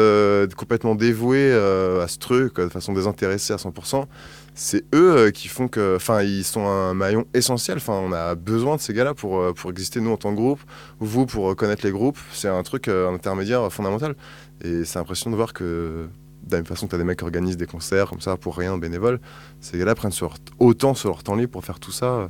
complètement 0.55 0.95
dévoué 0.95 1.51
à 1.53 2.07
ce 2.07 2.17
truc, 2.17 2.55
de 2.55 2.69
façon 2.69 2.93
désintéressée 2.93 3.53
à 3.53 3.57
100%, 3.57 4.05
c'est 4.53 4.83
eux 4.93 5.31
qui 5.31 5.47
font 5.47 5.67
que, 5.67 5.95
enfin, 5.95 6.23
ils 6.23 6.43
sont 6.43 6.65
un 6.65 6.93
maillon 6.93 7.25
essentiel. 7.33 7.77
Enfin, 7.77 7.93
on 7.93 8.11
a 8.11 8.35
besoin 8.35 8.75
de 8.75 8.81
ces 8.81 8.93
gars-là 8.93 9.13
pour, 9.13 9.53
pour 9.53 9.69
exister, 9.69 10.01
nous, 10.01 10.11
en 10.11 10.17
tant 10.17 10.31
que 10.31 10.35
groupe, 10.35 10.59
vous, 10.99 11.25
pour 11.25 11.55
connaître 11.55 11.85
les 11.85 11.91
groupes. 11.91 12.17
C'est 12.33 12.47
un 12.47 12.63
truc, 12.63 12.87
intermédiaire 12.87 13.71
fondamental. 13.71 14.15
Et 14.63 14.83
c'est 14.83 14.99
impressionnant 14.99 15.33
de 15.33 15.37
voir 15.37 15.53
que, 15.53 16.07
de 16.47 16.57
la 16.57 16.63
façon 16.63 16.87
que 16.87 16.91
tu 16.91 16.95
as 16.95 16.97
des 16.97 17.03
mecs 17.03 17.19
qui 17.19 17.23
organisent 17.23 17.57
des 17.57 17.67
concerts 17.67 18.09
comme 18.09 18.21
ça 18.21 18.35
pour 18.35 18.57
rien, 18.57 18.77
bénévoles, 18.77 19.19
ces 19.59 19.77
gars-là 19.77 19.95
prennent 19.95 20.11
autant 20.59 20.95
sur 20.95 21.09
leur 21.09 21.23
temps 21.23 21.35
libre 21.35 21.51
pour 21.51 21.63
faire 21.63 21.79
tout 21.79 21.91
ça. 21.91 22.29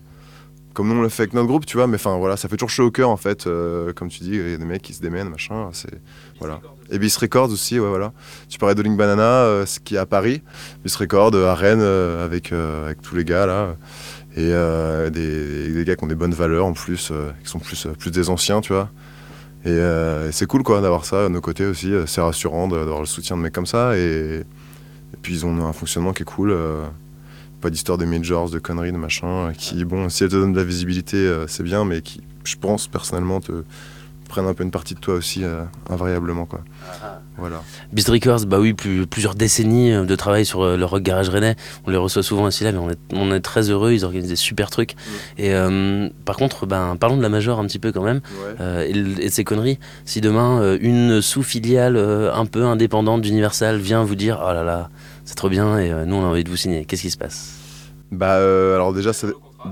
Comme 0.74 0.88
nous 0.88 0.96
on 0.96 1.02
le 1.02 1.10
fait 1.10 1.24
avec 1.24 1.34
notre 1.34 1.48
groupe, 1.48 1.66
tu 1.66 1.78
vois, 1.78 1.88
mais 1.88 1.96
enfin 1.96 2.18
voilà, 2.18 2.38
ça 2.38 2.48
fait 2.48 2.56
toujours 2.56 2.70
chaud 2.70 2.86
au 2.86 2.92
cœur 2.92 3.10
en 3.10 3.18
fait. 3.18 3.48
Euh, 3.48 3.92
comme 3.94 4.10
tu 4.10 4.24
dis, 4.24 4.32
il 4.32 4.52
y 4.52 4.54
a 4.54 4.58
des 4.58 4.66
mecs 4.66 4.82
qui 4.82 4.94
se 4.94 5.02
démènent, 5.02 5.30
machin. 5.30 5.70
C'est 5.74 6.02
voilà. 6.40 6.62
Et 6.90 7.00
Bis 7.00 7.16
Records 7.18 7.52
aussi, 7.52 7.80
ouais, 7.80 7.90
voilà. 7.90 8.14
Tu 8.50 8.58
parlais 8.58 8.76
de 8.76 8.82
Link 8.82 8.98
Banana, 8.98 9.24
euh, 9.24 9.66
ce 9.66 9.80
qui 9.80 9.96
est 9.96 10.00
à 10.00 10.06
Paris. 10.06 10.42
Bis 10.84 10.96
Records 10.96 11.36
à 11.36 11.56
Rennes 11.56 11.82
euh, 11.82 12.26
avec, 12.26 12.52
avec 12.54 13.02
tous 13.02 13.16
les 13.16 13.26
gars 13.26 13.46
là. 13.46 13.76
Et 14.38 14.52
des, 15.12 15.84
gars 15.86 15.96
qui 15.96 16.04
ont 16.04 16.08
des 16.08 16.16
bonnes 16.16 16.34
valeurs 16.34 16.66
en 16.66 16.74
plus, 16.74 17.12
qui 17.44 17.50
sont 17.50 17.60
plus, 17.60 17.88
plus 18.00 18.12
des 18.12 18.30
anciens, 18.30 18.62
tu 18.62 18.72
vois. 18.72 18.90
Euh, 19.68 20.30
et, 20.30 20.32
c'est 20.32 20.48
cool 20.48 20.64
quoi 20.64 20.82
d'avoir 20.82 21.06
ça 21.06 21.26
à 21.26 21.30
nos 21.30 21.42
côtés 21.42 21.66
aussi. 21.66 21.94
Euh, 21.94 22.06
c'est 22.06 22.22
rassurant 22.22 22.68
d'avoir 22.68 23.00
le 23.00 23.06
soutien 23.06 23.38
de 23.38 23.42
mecs 23.42 23.54
comme 23.54 23.66
ça. 23.66 23.98
Et, 23.98 24.44
puis 25.22 25.34
ils 25.36 25.46
ont 25.46 25.66
un 25.66 25.74
fonctionnement 25.74 26.14
qui 26.14 26.24
est 26.24 26.26
cool. 26.26 26.56
Euh, 27.62 27.64
pas 27.64 27.70
d'histoire 27.70 27.98
de 27.98 28.06
majors, 28.06 28.50
de 28.50 28.60
conneries, 28.60 28.92
de 28.92 28.98
machin. 28.98 29.54
Qui, 29.58 29.86
bon, 29.86 30.10
si 30.10 30.24
elles 30.24 30.30
te 30.30 30.36
donnent 30.36 30.54
de 30.54 30.60
la 30.60 30.64
visibilité, 30.64 31.32
c'est 31.48 31.64
bien, 31.64 31.86
mais 31.86 32.02
qui, 32.02 32.22
je 32.44 32.56
pense 32.56 32.88
personnellement, 32.88 33.40
te, 33.40 33.64
prennent 34.32 34.48
un 34.48 34.54
peu 34.54 34.64
une 34.64 34.72
partie 34.72 34.96
de 34.96 35.00
toi 35.00 35.16
aussi, 35.16 35.44
euh, 35.44 35.64
invariablement. 35.90 36.46
Quoi. 36.46 36.62
Ah. 37.04 37.20
Voilà. 37.38 37.62
Beast 37.92 38.08
Records, 38.08 38.46
bah 38.46 38.60
oui, 38.60 38.74
plusieurs 38.74 39.36
décennies 39.36 39.92
euh, 39.92 40.06
de 40.06 40.16
travail 40.16 40.46
sur 40.46 40.62
euh, 40.62 40.78
le 40.78 40.86
rock 40.86 41.04
garage 41.04 41.28
rennais. 41.30 41.56
On 41.86 41.92
les 41.92 41.98
reçoit 41.98 42.24
souvent 42.24 42.48
ici 42.48 42.64
là, 42.64 42.72
mais 42.72 42.80
on 43.14 43.32
est, 43.34 43.42
très 43.42 43.70
heureux. 43.70 43.92
Ils 43.92 44.06
organisent 44.06 44.30
des 44.30 44.36
super 44.38 44.70
trucs. 44.70 44.96
Mm. 44.96 45.42
Et 45.42 45.54
par 46.26 46.38
contre, 46.38 46.66
ben, 46.66 46.96
parlons 46.98 47.18
de 47.18 47.22
la 47.22 47.30
Major 47.30 47.60
un 47.60 47.66
petit 47.66 47.80
peu 47.80 47.92
quand 47.92 48.04
même 48.04 48.22
et, 48.60 48.94
de 48.94 49.30
ces 49.30 49.44
conneries. 49.44 49.80
Si 50.06 50.22
demain 50.22 50.78
une 50.80 51.22
sous-filiale 51.22 51.98
un 51.98 52.46
peu 52.46 52.64
indépendante 52.66 53.22
d'Universal 53.22 53.78
vient 53.78 54.04
vous 54.04 54.16
dire, 54.16 54.40
oh 54.46 54.54
là 54.54 54.64
là, 54.64 54.90
c'est 55.26 55.36
trop 55.36 55.50
bien 55.50 55.78
et 55.78 56.06
nous 56.06 56.16
on 56.16 56.24
a 56.24 56.28
envie 56.28 56.44
de 56.44 56.50
vous 56.50 56.58
signer, 56.58 56.86
qu'est-ce 56.86 57.02
qui 57.04 57.12
se 57.12 57.18
passe? 57.18 57.58
Bah 58.12 58.36
alors 58.36 58.94
déjà, 58.94 59.14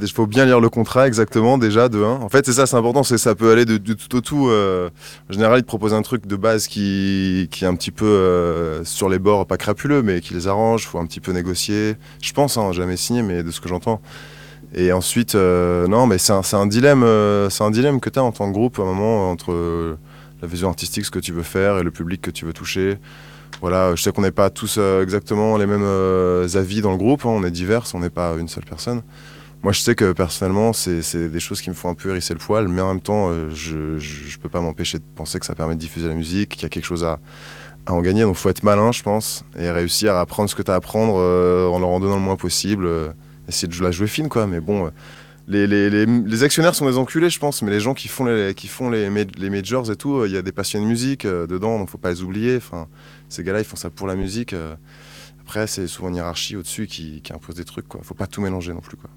il 0.02 0.12
faut 0.12 0.28
bien 0.28 0.46
lire 0.46 0.60
le 0.60 0.70
contrat 0.70 1.08
exactement 1.08 1.58
déjà 1.58 1.90
de 1.90 2.02
1. 2.04 2.08
En 2.08 2.30
fait, 2.30 2.46
c'est 2.46 2.54
ça, 2.54 2.66
c'est 2.66 2.76
important, 2.76 3.04
c'est 3.04 3.18
ça 3.18 3.36
peut 3.36 3.52
aller 3.52 3.66
de, 3.66 3.78
tout 3.78 4.16
au 4.16 4.22
tout. 4.22 4.48
Euh, 4.50 4.90
en 5.30 5.34
général, 5.34 5.60
ils 5.60 5.64
proposent 5.64 5.94
un 5.94 6.02
truc 6.02 6.28
de 6.28 6.36
base 6.36 6.68
qui, 6.68 7.48
qui 7.52 7.64
est 7.64 7.68
un 7.68 7.76
petit 7.76 7.92
peu 7.92 8.06
euh, 8.06 8.84
sur 8.84 9.10
les 9.10 9.20
bords, 9.20 9.46
pas 9.46 9.58
crapuleux, 9.58 10.02
mais 10.02 10.22
qui 10.22 10.34
les 10.34 10.48
arrange. 10.48 10.86
Faut 10.86 11.00
un 11.00 11.06
petit 11.06 11.20
peu 11.20 11.32
négocier. 11.32 11.96
Je 12.22 12.34
pense, 12.34 12.58
hein, 12.58 12.72
jamais 12.72 12.98
signé, 12.98 13.24
mais 13.24 13.44
de 13.44 13.52
ce 13.52 13.60
que 13.60 13.70
j'entends. 13.70 14.02
Et 14.74 14.92
ensuite, 14.92 15.36
euh, 15.36 15.88
non, 15.88 16.06
mais 16.06 16.20
c'est 16.20 16.34
un, 16.34 16.42
un, 16.54 16.68
dilemme, 16.68 17.06
c'est 17.50 17.64
un 17.64 17.72
dilemme 17.72 18.00
que 18.00 18.10
tu 18.10 18.20
as 18.20 18.24
en 18.24 18.32
tant 18.32 18.48
que 18.48 18.54
groupe 18.54 18.80
à 18.80 18.84
un 18.84 18.86
moment 18.86 19.32
entre 19.32 19.98
la 20.42 20.48
vision 20.48 20.70
artistique, 20.70 21.06
ce 21.06 21.12
que 21.12 21.20
tu 21.20 21.34
veux 21.34 21.44
faire, 21.44 21.80
et 21.80 21.84
le 21.84 21.92
public 21.92 22.22
que 22.22 22.32
tu 22.32 22.46
veux 22.46 22.54
toucher. 22.54 22.98
Voilà, 23.62 23.94
je 23.96 24.02
sais 24.02 24.12
qu'on 24.12 24.22
n'est 24.22 24.32
pas 24.32 24.50
tous 24.50 24.78
exactement 25.02 25.58
les 25.58 25.66
mêmes 25.66 25.84
avis 26.56 26.82
dans 26.82 26.92
le 26.92 26.98
groupe, 26.98 27.26
hein, 27.26 27.30
on 27.30 27.44
est 27.44 27.52
divers, 27.52 27.84
on 27.94 28.00
n'est 28.00 28.10
pas 28.10 28.36
une 28.40 28.48
seule 28.48 28.64
personne. 28.64 29.02
Moi, 29.62 29.74
je 29.74 29.82
sais 29.82 29.94
que 29.94 30.14
personnellement, 30.14 30.72
c'est 30.72 31.30
des 31.30 31.40
choses 31.42 31.62
qui 31.62 31.70
me 31.70 31.76
font 31.76 31.90
un 31.90 31.94
peu 31.94 32.10
hérisser 32.10 32.34
le 32.34 32.40
poil, 32.40 32.70
mais 32.70 32.82
en 32.82 32.94
même 32.94 33.02
temps, 33.02 33.30
euh, 33.30 33.50
je 33.54 33.76
ne 33.76 34.42
peux 34.42 34.48
pas 34.48 34.62
m'empêcher 34.62 35.00
de 35.00 35.04
penser 35.16 35.38
que 35.38 35.46
ça 35.46 35.54
permet 35.54 35.76
de 35.76 35.80
diffuser 35.80 36.08
la 36.08 36.14
musique, 36.14 36.52
qu'il 36.52 36.64
y 36.64 36.66
a 36.66 36.70
quelque 36.70 36.86
chose 36.86 37.04
à, 37.04 37.20
en 37.88 38.00
gagner. 38.02 38.22
Donc, 38.22 38.36
faut 38.36 38.50
être 38.50 38.64
malin, 38.64 38.94
je 38.94 39.04
pense, 39.04 39.44
et 39.58 39.70
réussir 39.70 40.16
à 40.16 40.22
apprendre 40.22 40.50
ce 40.50 40.56
que 40.56 40.62
tu 40.62 40.72
as 40.72 40.76
à 40.76 40.78
apprendre 40.78 41.16
euh, 41.18 41.68
en 41.68 41.80
leur 41.80 41.90
en 41.90 42.00
donnant 42.00 42.16
le 42.16 42.22
moins 42.22 42.38
possible. 42.38 42.86
Euh, 42.86 43.10
essayer 43.50 43.68
de 43.68 43.84
la 43.84 43.92
jouer 43.92 44.08
fine, 44.08 44.30
quoi. 44.30 44.48
Mais 44.48 44.62
bon, 44.62 44.92
les, 45.48 46.44
actionnaires 46.44 46.76
sont 46.76 46.86
des 46.86 46.98
enculés, 46.98 47.30
je 47.30 47.40
pense, 47.40 47.62
mais 47.62 47.72
les 47.72 47.82
gens 47.82 47.94
qui 47.94 48.08
font 48.08 48.26
les, 48.26 48.54
qui 48.54 48.68
font 48.68 48.90
les 48.90 49.10
majors 49.10 49.92
et 49.92 49.96
tout, 49.98 50.24
il 50.26 50.32
y 50.32 50.38
a 50.38 50.42
des 50.42 50.52
passionnés 50.54 50.86
de 50.86 50.90
musique 50.90 51.26
dedans, 51.26 51.80
donc 51.80 51.90
faut 51.90 51.98
pas 51.98 52.12
les 52.12 52.22
oublier. 52.22 52.56
Enfin, 52.58 52.88
ces 53.30 53.44
gars-là, 53.44 53.60
ils 53.60 53.66
font 53.66 53.78
ça 53.78 53.90
pour 53.90 54.08
la 54.08 54.16
musique. 54.16 54.54
après, 55.42 55.68
c'est 55.68 55.88
souvent 55.88 56.10
une 56.10 56.16
hiérarchie 56.16 56.56
au-dessus 56.56 56.88
qui, 56.88 57.22
impose 57.32 57.56
des 57.56 57.66
trucs, 57.66 57.88
quoi. 57.88 58.02
Faut 58.04 58.16
pas 58.16 58.28
tout 58.28 58.42
mélanger 58.42 58.74
non 58.74 58.82
plus, 58.82 58.98
quoi. 58.98 59.10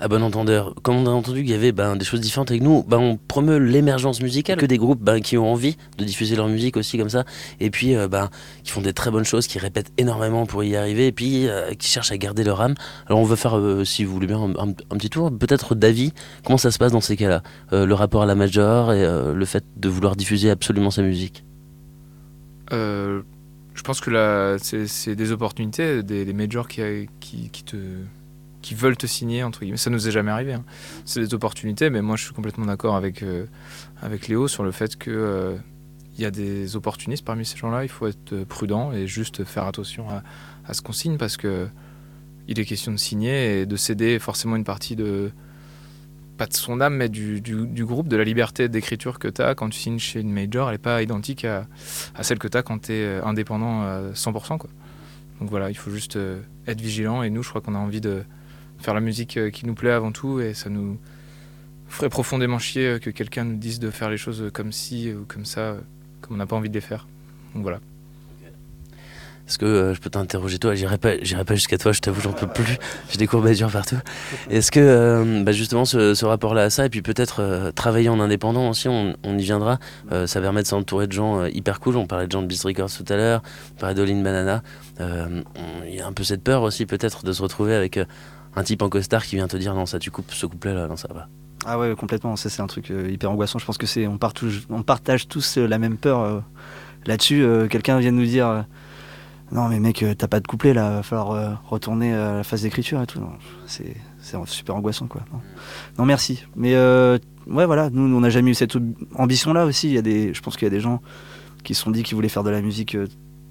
À 0.00 0.08
bon 0.08 0.22
entendeur, 0.22 0.74
comme 0.82 0.96
on 0.96 1.06
a 1.06 1.10
entendu 1.10 1.42
qu'il 1.42 1.50
y 1.50 1.54
avait 1.54 1.70
ben, 1.70 1.94
des 1.94 2.04
choses 2.04 2.20
différentes 2.20 2.50
avec 2.50 2.62
nous, 2.62 2.82
ben, 2.82 2.98
on 2.98 3.16
promeut 3.16 3.58
l'émergence 3.58 4.20
musicale, 4.20 4.58
que 4.58 4.66
des 4.66 4.78
groupes 4.78 5.00
ben, 5.00 5.20
qui 5.20 5.38
ont 5.38 5.52
envie 5.52 5.76
de 5.96 6.04
diffuser 6.04 6.34
leur 6.34 6.48
musique 6.48 6.76
aussi 6.76 6.98
comme 6.98 7.08
ça, 7.08 7.24
et 7.60 7.70
puis 7.70 7.94
euh, 7.94 8.08
qui 8.64 8.72
font 8.72 8.80
des 8.80 8.92
très 8.92 9.12
bonnes 9.12 9.24
choses, 9.24 9.46
qui 9.46 9.60
répètent 9.60 9.92
énormément 9.98 10.44
pour 10.44 10.64
y 10.64 10.74
arriver, 10.74 11.06
et 11.06 11.12
puis 11.12 11.46
euh, 11.46 11.74
qui 11.74 11.88
cherchent 11.88 12.10
à 12.10 12.18
garder 12.18 12.42
leur 12.42 12.60
âme. 12.60 12.74
Alors 13.06 13.20
on 13.20 13.24
va 13.24 13.36
faire, 13.36 13.56
euh, 13.56 13.84
si 13.84 14.04
vous 14.04 14.12
voulez 14.12 14.26
bien, 14.26 14.40
un, 14.58 14.72
petit 14.72 15.10
tour, 15.10 15.30
peut-être 15.30 15.76
d'avis, 15.76 16.12
comment 16.44 16.58
ça 16.58 16.72
se 16.72 16.78
passe 16.78 16.92
dans 16.92 17.00
ces 17.00 17.16
cas-là 17.16 17.42
Le 17.70 17.94
rapport 17.94 18.22
à 18.22 18.26
la 18.26 18.34
major 18.34 18.92
et 18.92 19.06
le 19.32 19.44
fait 19.44 19.64
de 19.76 19.88
vouloir 19.88 20.16
diffuser 20.16 20.50
absolument 20.50 20.90
sa 20.90 21.02
musique? 21.02 21.44
Je 22.72 23.82
pense 23.82 24.00
que 24.00 24.56
c'est 24.60 25.16
des 25.16 25.32
opportunités, 25.32 26.02
des, 26.02 26.32
majors 26.32 26.68
qui, 26.68 27.08
te 27.64 27.76
qui 28.60 28.74
veulent 28.74 28.96
te 28.96 29.06
signer, 29.06 29.42
entre 29.42 29.60
guillemets. 29.60 29.76
Ça 29.76 29.90
nous 29.90 30.06
est 30.06 30.12
jamais 30.12 30.30
arrivé. 30.30 30.52
Hein. 30.52 30.64
C'est 31.04 31.20
des 31.20 31.34
opportunités, 31.34 31.90
mais 31.90 32.00
moi 32.00 32.16
je 32.16 32.24
suis 32.24 32.32
complètement 32.32 32.66
d'accord 32.66 32.94
avec, 32.94 33.22
euh, 33.22 33.46
avec 34.00 34.28
Léo 34.28 34.46
sur 34.46 34.62
le 34.62 34.70
fait 34.70 34.96
qu'il 34.96 35.12
euh, 35.12 35.56
il 36.16 36.22
y 36.22 36.26
a 36.26 36.30
des 36.30 36.76
opportunistes 36.76 37.24
parmi 37.24 37.44
ces 37.44 37.56
gens-là. 37.56 37.84
Il 37.84 37.88
faut 37.88 38.06
être 38.06 38.44
prudent 38.44 38.92
et 38.92 39.06
juste 39.06 39.44
faire 39.44 39.66
attention 39.66 40.08
à, 40.10 40.22
à 40.66 40.74
ce 40.74 40.82
qu'on 40.82 40.92
signe 40.92 41.16
parce 41.16 41.36
que 41.36 41.66
il 42.48 42.58
est 42.60 42.64
question 42.64 42.92
de 42.92 42.98
signer 42.98 43.60
et 43.60 43.66
de 43.66 43.76
céder 43.76 44.18
forcément 44.18 44.56
une 44.56 44.64
partie 44.64 44.96
de 44.96 45.30
pas 46.42 46.46
de 46.48 46.54
son 46.54 46.80
âme 46.80 46.96
mais 46.96 47.08
du, 47.08 47.40
du, 47.40 47.84
groupe, 47.84 48.08
de 48.08 48.16
la 48.16 48.24
liberté 48.24 48.68
d'écriture 48.68 49.20
que 49.20 49.28
tu 49.28 49.42
as 49.42 49.54
quand 49.54 49.68
tu 49.68 49.78
signes 49.78 50.00
chez 50.00 50.20
une 50.20 50.32
major, 50.32 50.68
elle 50.68 50.74
n'est 50.74 50.78
pas 50.78 51.00
identique 51.00 51.44
à, 51.44 51.68
à 52.16 52.24
celle 52.24 52.38
que 52.40 52.48
tu 52.48 52.56
as 52.56 52.62
quand 52.62 52.86
tu 52.86 52.92
es 52.92 53.04
euh, 53.04 53.24
indépendant 53.24 53.82
à 53.82 54.10
100%. 54.12 54.58
Quoi. 54.58 54.70
Donc 55.40 55.50
voilà, 55.50 55.70
il 55.70 55.76
faut 55.76 55.90
juste 55.90 56.18
être 56.66 56.80
vigilant 56.80 57.22
et 57.22 57.30
nous 57.30 57.44
je 57.44 57.48
crois 57.48 57.60
qu'on 57.60 57.76
a 57.76 57.78
envie 57.78 58.00
de, 58.00 58.24
faire 58.82 58.94
la 58.94 59.00
musique 59.00 59.36
euh, 59.36 59.50
qui 59.50 59.64
nous 59.64 59.74
plaît 59.74 59.92
avant 59.92 60.12
tout 60.12 60.40
et 60.40 60.52
ça 60.52 60.68
nous 60.68 60.98
ferait 61.88 62.08
profondément 62.08 62.58
chier 62.58 62.86
euh, 62.86 62.98
que 62.98 63.10
quelqu'un 63.10 63.44
nous 63.44 63.56
dise 63.56 63.78
de 63.78 63.90
faire 63.90 64.10
les 64.10 64.16
choses 64.18 64.50
comme 64.52 64.72
ci 64.72 65.12
ou 65.12 65.24
comme 65.24 65.44
ça, 65.44 65.76
comme 66.20 66.34
on 66.34 66.38
n'a 66.38 66.46
pas 66.46 66.56
envie 66.56 66.68
de 66.68 66.74
les 66.74 66.80
faire. 66.80 67.06
Donc 67.54 67.62
voilà. 67.62 67.80
Est-ce 69.48 69.58
que 69.58 69.66
euh, 69.66 69.94
je 69.94 70.00
peux 70.00 70.10
t'interroger 70.10 70.58
toi? 70.58 70.74
J'irai 70.74 70.98
pas, 70.98 71.10
pas 71.46 71.54
jusqu'à 71.54 71.78
toi, 71.78 71.92
je 71.92 72.00
t'avoue, 72.00 72.20
j'en 72.20 72.32
peux 72.32 72.46
plus. 72.46 72.78
J'ai 73.10 73.18
des 73.18 73.26
courbatures 73.26 73.70
partout. 73.70 73.98
Est-ce 74.50 74.70
que 74.70 75.42
bah, 75.42 75.52
justement 75.52 75.84
ce, 75.84 76.24
rapport-là 76.24 76.64
à 76.64 76.70
ça, 76.70 76.86
et 76.86 76.88
puis 76.88 77.02
peut-être 77.02 77.72
travailler 77.74 78.08
en 78.08 78.20
indépendant 78.20 78.70
aussi, 78.70 78.88
on, 78.88 79.14
y 79.24 79.42
viendra, 79.42 79.78
ça 80.26 80.40
permet 80.40 80.62
de 80.62 80.68
s'entourer 80.68 81.06
de 81.06 81.12
gens 81.12 81.44
hyper 81.46 81.80
cool. 81.80 81.96
On 81.96 82.06
parlait 82.06 82.26
de 82.26 82.32
gens 82.32 82.42
de 82.42 82.46
Beast 82.46 82.64
Records 82.64 82.90
tout 82.90 83.04
à 83.08 83.16
l'heure, 83.16 83.42
on 83.76 83.80
parlait 83.80 83.94
d'Olin 83.94 84.22
Banana. 84.22 84.62
Il 85.00 85.94
y 85.94 86.00
a 86.00 86.06
un 86.06 86.12
peu 86.12 86.24
cette 86.24 86.42
peur 86.42 86.62
aussi 86.62 86.86
peut-être 86.86 87.24
de 87.24 87.32
se 87.32 87.42
retrouver 87.42 87.74
avec 87.74 87.98
un 88.56 88.62
type 88.62 88.82
en 88.82 88.88
costard 88.88 89.24
qui 89.24 89.36
vient 89.36 89.48
te 89.48 89.56
dire 89.56 89.74
non 89.74 89.86
ça 89.86 89.98
tu 89.98 90.10
coupes 90.10 90.32
ce 90.32 90.46
couplet 90.46 90.74
là 90.74 90.86
non 90.86 90.96
ça 90.96 91.08
va 91.12 91.28
ah 91.64 91.78
ouais 91.78 91.94
complètement 91.96 92.36
ça 92.36 92.50
c'est 92.50 92.62
un 92.62 92.66
truc 92.66 92.90
euh, 92.90 93.08
hyper 93.10 93.30
angoissant 93.30 93.58
je 93.58 93.64
pense 93.64 93.78
que 93.78 93.86
c'est 93.86 94.06
on, 94.06 94.18
on, 94.70 94.82
partage 94.82 95.28
tous 95.28 95.58
euh, 95.58 95.66
la 95.66 95.78
même 95.78 95.96
peur 95.96 96.20
euh, 96.20 96.40
là-dessus 97.06 97.44
quelqu'un 97.70 97.98
vient 97.98 98.12
nous 98.12 98.26
dire 98.26 98.64
non 99.52 99.68
mais 99.68 99.78
mec 99.78 100.04
t'as 100.18 100.28
pas 100.28 100.40
de 100.40 100.46
couplet 100.46 100.74
là. 100.74 100.96
Va 100.96 101.02
falloir 101.02 101.62
retourner 101.68 102.14
à 102.14 102.36
la 102.36 102.42
phase 102.42 102.62
d'écriture 102.62 103.00
et 103.02 103.06
tout. 103.06 103.20
C'est 103.66 103.94
super 104.46 104.74
angoissant 104.74 105.06
quoi. 105.06 105.22
Non, 105.98 106.04
merci. 106.04 106.44
Mais 106.56 106.74
ouais 106.74 107.66
voilà. 107.66 107.90
Nous 107.90 108.02
on 108.02 108.20
n'a 108.20 108.30
jamais 108.30 108.50
eu 108.50 108.54
cette 108.54 108.76
ambition 109.14 109.52
là 109.52 109.66
aussi. 109.66 109.88
Il 109.88 109.94
y 109.94 109.98
a 109.98 110.02
des 110.02 110.32
je 110.34 110.40
pense 110.40 110.56
qu'il 110.56 110.66
y 110.66 110.70
a 110.70 110.74
des 110.74 110.80
gens 110.80 111.02
qui 111.64 111.74
se 111.74 111.82
sont 111.82 111.90
dit 111.90 112.02
qu'ils 112.02 112.14
voulaient 112.16 112.28
faire 112.28 112.44
de 112.44 112.50
la 112.50 112.62
musique 112.62 112.96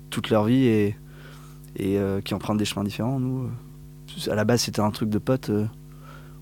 toute 0.10 0.30
leur 0.30 0.44
vie 0.44 0.66
et 0.66 0.96
qui 2.26 2.34
empruntent 2.34 2.58
des 2.58 2.66
chemins 2.66 2.84
différents. 2.84 3.20
Nous 3.20 3.50
à 4.30 4.36
la 4.36 4.44
base, 4.44 4.62
c'était 4.62 4.82
un 4.82 4.92
truc 4.92 5.10
de 5.10 5.18
pote. 5.18 5.50
Euh, 5.50 5.66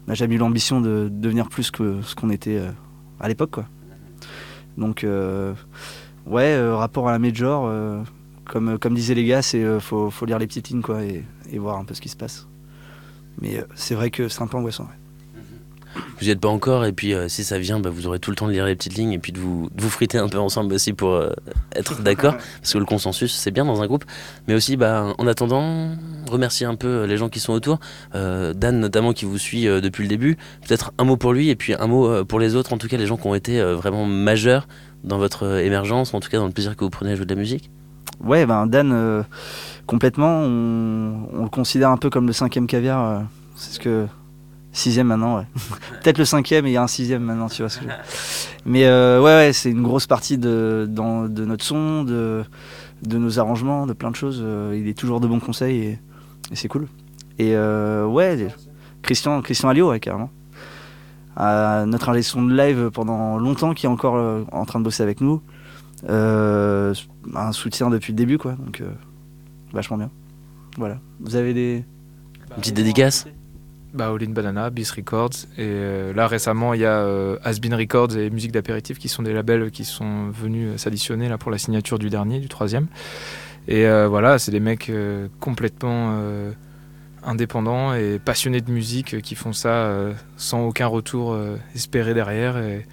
on 0.05 0.11
n'a 0.11 0.13
jamais 0.13 0.35
eu 0.35 0.37
l'ambition 0.37 0.81
de 0.81 1.09
devenir 1.11 1.49
plus 1.49 1.71
que 1.71 2.01
ce 2.01 2.15
qu'on 2.15 2.29
était 2.29 2.57
euh, 2.57 2.71
à 3.19 3.27
l'époque, 3.27 3.51
quoi. 3.51 3.65
Donc, 4.77 5.03
euh, 5.03 5.53
ouais, 6.25 6.59
rapport 6.71 7.09
à 7.09 7.11
la 7.11 7.19
major, 7.19 7.69
comme, 8.49 8.79
comme 8.79 8.95
disaient 8.95 9.13
les 9.13 9.25
gars, 9.25 9.41
c'est 9.41 9.79
faut, 9.79 10.09
faut 10.09 10.25
lire 10.25 10.39
les 10.39 10.47
petites 10.47 10.69
lignes, 10.69 10.81
quoi, 10.81 11.03
et, 11.03 11.23
voir 11.57 11.77
un 11.77 11.85
peu 11.85 11.93
ce 11.93 12.01
qui 12.01 12.09
se 12.09 12.17
passe. 12.17 12.47
Mais 13.41 13.63
c'est 13.75 13.95
vrai 13.95 14.09
que 14.09 14.27
c'est 14.27 14.41
un 14.41 14.47
peu 14.47 14.57
angoissant. 14.57 14.87
Vous 15.95 16.25
n'y 16.25 16.29
êtes 16.29 16.39
pas 16.39 16.49
encore, 16.49 16.85
et 16.85 16.91
puis 16.91 17.13
si 17.29 17.43
ça 17.43 17.57
vient, 17.57 17.79
bah, 17.79 17.89
vous 17.89 18.05
aurez 18.05 18.19
tout 18.19 18.29
le 18.29 18.35
temps 18.35 18.47
de 18.47 18.51
lire 18.51 18.65
les 18.65 18.75
petites 18.75 18.95
lignes 18.95 19.13
et 19.13 19.19
puis 19.19 19.31
de 19.31 19.39
vous, 19.39 19.69
vous 19.75 19.89
friter 19.89 20.17
un 20.17 20.27
peu 20.27 20.37
ensemble 20.37 20.73
aussi 20.73 20.93
pour 20.93 21.19
être 21.75 22.01
d'accord, 22.01 22.35
parce 22.61 22.73
que 22.73 22.77
le 22.77 22.85
consensus 22.85 23.33
c'est 23.33 23.51
bien 23.51 23.65
dans 23.65 23.81
un 23.81 23.87
groupe, 23.87 24.05
mais 24.47 24.53
aussi 24.53 24.77
bah, 24.77 25.13
en 25.17 25.27
attendant, 25.27 25.91
remercier 26.29 26.65
un 26.65 26.75
peu 26.75 27.05
les 27.05 27.17
gens 27.17 27.29
qui 27.29 27.39
sont 27.39 27.53
autour, 27.53 27.79
Dan 28.13 28.79
notamment 28.79 29.13
qui 29.13 29.25
vous 29.25 29.37
suit 29.37 29.65
depuis 29.65 30.03
le 30.03 30.09
début, 30.09 30.37
peut-être 30.67 30.91
un 30.97 31.05
mot 31.05 31.17
pour 31.17 31.33
lui 31.33 31.49
et 31.49 31.55
puis 31.55 31.73
un 31.73 31.87
mot 31.87 32.23
pour 32.25 32.39
les 32.39 32.55
autres, 32.55 32.73
en 32.73 32.77
tout 32.77 32.87
cas 32.87 32.97
les 32.97 33.07
gens 33.07 33.17
qui 33.17 33.27
ont 33.27 33.35
été 33.35 33.61
vraiment 33.61 34.05
majeurs 34.05 34.67
dans 35.03 35.17
votre 35.17 35.59
émergence, 35.59 36.13
en 36.13 36.19
tout 36.19 36.29
cas 36.29 36.37
dans 36.37 36.47
le 36.47 36.51
plaisir 36.51 36.75
que 36.75 36.83
vous 36.83 36.89
prenez 36.89 37.13
à 37.13 37.15
jouer 37.15 37.25
de 37.25 37.33
la 37.33 37.39
musique 37.39 37.71
Ouais, 38.21 38.45
ben 38.45 38.67
Dan, 38.67 39.23
complètement, 39.87 40.41
on, 40.41 41.43
le 41.43 41.49
considère 41.49 41.89
un 41.89 41.97
peu 41.97 42.09
comme 42.09 42.27
le 42.27 42.33
cinquième 42.33 42.67
caviar, 42.67 43.23
c'est 43.55 43.73
ce 43.73 43.79
que 43.79 44.07
Sixième 44.71 45.07
maintenant, 45.07 45.37
ouais. 45.37 45.45
Peut-être 46.03 46.19
le 46.19 46.25
cinquième 46.25 46.65
et 46.67 46.69
il 46.69 46.73
y 46.73 46.77
a 46.77 46.83
un 46.83 46.87
sixième 46.87 47.23
maintenant, 47.23 47.49
tu 47.49 47.63
vois 47.63 47.69
ce 47.69 47.79
que 47.79 47.85
je 47.85 47.89
Mais 48.65 48.85
euh, 48.85 49.19
ouais, 49.19 49.35
ouais 49.35 49.53
c'est 49.53 49.71
une 49.71 49.81
grosse 49.81 50.05
partie 50.05 50.37
de, 50.37 50.87
notre 50.87 51.65
son, 51.65 52.03
de, 52.03 52.45
nos 53.03 53.39
arrangements, 53.39 53.87
de 53.87 53.93
plein 53.93 54.11
de 54.11 54.15
choses. 54.15 54.41
Euh, 54.43 54.77
il 54.79 54.87
est 54.87 54.97
toujours 54.97 55.19
de 55.19 55.27
bons 55.27 55.39
conseils 55.39 55.79
et, 55.79 55.99
c'est 56.53 56.67
cool. 56.67 56.87
Et 57.39 57.55
euh, 57.55 58.05
ouais, 58.05 58.47
Christian, 59.01 59.41
Christian 59.41 59.69
Alliot, 59.69 59.89
ouais, 59.89 59.99
carrément. 59.99 60.29
notre 61.37 62.09
ingé 62.09 62.21
son 62.21 62.43
de 62.43 62.55
live 62.55 62.91
pendant 62.93 63.39
longtemps, 63.39 63.73
qui 63.73 63.87
est 63.87 63.89
encore 63.89 64.45
en 64.51 64.65
train 64.65 64.79
de 64.79 64.83
bosser 64.83 65.01
avec 65.01 65.19
nous. 65.19 65.41
Un 66.07 67.51
soutien 67.51 67.89
depuis 67.89 68.13
le 68.13 68.17
début, 68.17 68.37
quoi. 68.37 68.53
Donc, 68.53 68.83
vachement 69.73 69.97
bien. 69.97 70.11
Voilà. 70.77 70.99
Vous 71.19 71.35
avez 71.35 71.53
des. 71.53 71.83
Une 72.51 72.55
petite 72.55 72.75
dédicace 72.75 73.27
bah, 73.93 74.09
All 74.09 74.27
Banana, 74.27 74.69
Bis 74.69 74.91
Records. 74.91 75.45
Et 75.57 75.61
euh, 75.61 76.13
là, 76.13 76.27
récemment, 76.27 76.73
il 76.73 76.81
y 76.81 76.85
a 76.85 76.99
euh, 76.99 77.37
Asbin 77.43 77.75
Records 77.75 78.15
et 78.17 78.29
Musique 78.29 78.51
d'apéritif 78.51 78.99
qui 78.99 79.09
sont 79.09 79.23
des 79.23 79.33
labels 79.33 79.71
qui 79.71 79.85
sont 79.85 80.29
venus 80.29 80.77
s'additionner 80.77 81.29
là, 81.29 81.37
pour 81.37 81.51
la 81.51 81.57
signature 81.57 81.99
du 81.99 82.09
dernier, 82.09 82.39
du 82.39 82.47
troisième. 82.47 82.87
Et 83.67 83.85
euh, 83.85 84.07
voilà, 84.07 84.39
c'est 84.39 84.51
des 84.51 84.59
mecs 84.59 84.91
complètement 85.39 86.15
indépendants 87.23 87.93
et 87.93 88.19
passionnés 88.19 88.61
de 88.61 88.71
musique 88.71 89.21
qui 89.21 89.35
font 89.35 89.53
ça 89.53 89.93
sans 90.37 90.65
aucun 90.65 90.87
retour 90.87 91.37
espéré 91.75 92.13
derrière. 92.13 92.57
Et, 92.57 92.85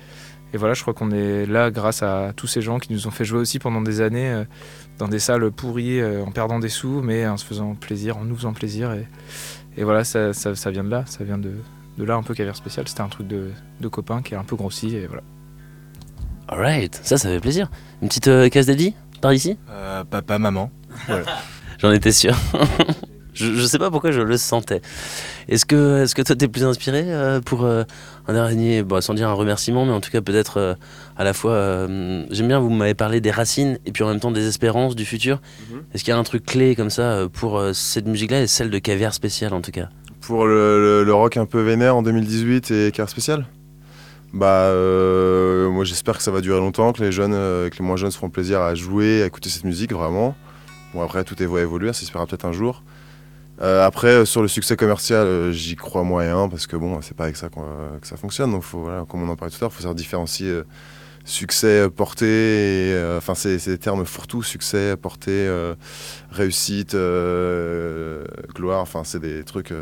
et, 0.52 0.58
voilà, 0.58 0.74
je 0.74 0.82
crois 0.82 0.94
qu'on 0.94 1.10
est 1.10 1.46
là 1.46 1.70
grâce 1.70 2.02
à 2.02 2.32
tous 2.34 2.46
ces 2.46 2.62
gens 2.62 2.78
qui 2.78 2.92
nous 2.92 3.06
ont 3.06 3.10
fait 3.10 3.24
jouer 3.24 3.40
aussi 3.40 3.58
pendant 3.58 3.82
des 3.82 4.00
années 4.00 4.44
dans 4.98 5.08
des 5.08 5.18
salles 5.18 5.50
pourries 5.50 6.02
en 6.04 6.30
perdant 6.30 6.58
des 6.58 6.68
sous, 6.68 7.02
mais 7.02 7.26
en 7.26 7.36
se 7.36 7.44
faisant 7.44 7.74
plaisir, 7.74 8.16
en 8.16 8.24
nous 8.24 8.36
faisant 8.36 8.52
plaisir. 8.52 8.92
Et, 8.92 9.06
et 9.76 9.84
voilà, 9.84 10.04
ça, 10.04 10.32
ça, 10.32 10.70
vient 10.70 10.84
de 10.84 10.90
là, 10.90 11.04
ça 11.06 11.24
vient 11.24 11.38
de, 11.38 11.52
de 11.98 12.04
là 12.04 12.14
un 12.14 12.22
peu 12.22 12.34
Caviar 12.34 12.56
Spécial. 12.56 12.88
C'était 12.88 13.02
un 13.02 13.08
truc 13.08 13.26
de, 13.26 13.50
de 13.80 13.88
copain 13.88 14.22
qui 14.22 14.34
est 14.34 14.36
un 14.36 14.44
peu 14.44 14.56
grossi 14.56 14.96
et 14.96 15.06
voilà. 15.06 15.22
Alright, 16.48 17.00
ça, 17.02 17.18
ça 17.18 17.28
fait 17.28 17.40
plaisir. 17.40 17.70
Une 18.02 18.08
petite 18.08 18.28
euh, 18.28 18.48
case 18.48 18.66
dédiée 18.66 18.94
par 19.20 19.32
ici? 19.32 19.58
Euh, 19.70 20.04
Papa, 20.04 20.38
maman. 20.38 20.70
J'en 21.78 21.90
étais 21.90 22.12
sûr. 22.12 22.36
je, 23.36 23.54
je 23.54 23.66
sais 23.66 23.78
pas 23.78 23.90
pourquoi 23.90 24.10
je 24.10 24.20
le 24.20 24.36
sentais. 24.36 24.80
Est-ce 25.48 25.66
que, 25.66 26.04
est 26.04 26.14
que 26.14 26.22
toi 26.22 26.34
t'es 26.34 26.48
plus 26.48 26.64
inspiré 26.64 27.04
euh, 27.06 27.40
pour 27.40 27.64
euh, 27.64 27.84
un 28.26 28.32
dernier, 28.32 28.82
bon, 28.82 29.00
sans 29.00 29.14
dire 29.14 29.28
un 29.28 29.34
remerciement, 29.34 29.84
mais 29.84 29.92
en 29.92 30.00
tout 30.00 30.10
cas 30.10 30.22
peut-être 30.22 30.58
euh, 30.58 30.74
à 31.16 31.24
la 31.24 31.32
fois, 31.32 31.86
j'aime 32.30 32.48
bien, 32.48 32.58
vous 32.58 32.70
m'avez 32.70 32.94
parlé 32.94 33.20
des 33.20 33.30
racines 33.30 33.78
et 33.86 33.92
puis 33.92 34.02
en 34.02 34.08
même 34.08 34.20
temps 34.20 34.30
des 34.30 34.46
espérances 34.48 34.96
du 34.96 35.04
futur. 35.04 35.40
Mhm. 35.70 35.82
Est-ce 35.92 36.04
qu'il 36.04 36.12
y 36.12 36.14
a 36.14 36.18
un 36.18 36.24
truc 36.24 36.44
clé 36.44 36.74
comme 36.74 36.90
ça 36.90 37.26
pour 37.32 37.62
cette 37.72 38.06
musique-là 38.06 38.42
et 38.42 38.46
celle 38.46 38.70
de 38.70 38.78
Caviar 38.78 39.14
Spécial 39.14 39.52
en 39.52 39.60
tout 39.60 39.70
cas? 39.70 39.88
Pour 40.20 40.46
le, 40.46 41.04
le, 41.04 41.14
rock 41.14 41.36
un 41.36 41.46
peu 41.46 41.60
vénère 41.60 41.94
en 41.94 42.02
2018 42.02 42.70
et 42.70 42.90
Caviar 42.90 43.08
Spécial? 43.08 43.46
Bah, 44.32 44.70
moi 45.70 45.84
j'espère 45.84 46.16
que 46.16 46.22
ça 46.22 46.30
va 46.30 46.40
durer 46.40 46.58
longtemps, 46.58 46.92
que 46.92 47.02
les 47.02 47.12
jeunes, 47.12 47.32
que 47.32 47.76
les 47.78 47.84
moins 47.84 47.96
jeunes 47.96 48.10
se 48.10 48.16
feront 48.16 48.30
plaisir 48.30 48.60
à 48.60 48.74
jouer, 48.74 49.22
à 49.22 49.26
écouter 49.26 49.50
cette 49.50 49.64
musique 49.64 49.92
vraiment. 49.92 50.34
Bon 50.94 51.02
après 51.02 51.24
tout 51.24 51.40
est 51.42 51.46
à 51.46 51.60
évoluer, 51.60 51.88
ça 51.88 52.00
s'espère 52.00 52.26
peut-être 52.26 52.44
un 52.44 52.52
jour. 52.52 52.82
Euh, 53.62 53.86
après, 53.86 54.08
euh, 54.08 54.24
sur 54.24 54.42
le 54.42 54.48
succès 54.48 54.76
commercial, 54.76 55.26
euh, 55.26 55.52
j'y 55.52 55.76
crois 55.76 56.02
moyen 56.02 56.48
parce 56.48 56.66
que 56.66 56.76
bon, 56.76 57.00
c'est 57.00 57.16
pas 57.16 57.24
avec 57.24 57.36
ça 57.36 57.48
que 57.48 58.06
ça 58.06 58.16
fonctionne. 58.16 58.50
Donc, 58.52 58.62
faut, 58.62 58.80
voilà, 58.80 59.04
comme 59.08 59.22
on 59.22 59.28
en 59.28 59.36
parlait 59.36 59.50
tout 59.50 59.58
à 59.58 59.64
l'heure, 59.64 59.70
il 59.72 59.76
faut 59.76 59.82
savoir 59.82 59.94
différencier 59.94 60.62
succès, 61.24 61.88
portée. 61.90 62.94
Enfin, 63.16 63.34
c'est 63.34 63.64
des 63.66 63.78
termes 63.78 64.04
fourre-tout 64.04 64.42
succès, 64.42 64.96
portée, 64.96 65.50
réussite, 66.30 66.94
gloire. 68.54 68.80
Enfin, 68.80 69.02
c'est 69.04 69.20
des 69.20 69.42
trucs. 69.44 69.72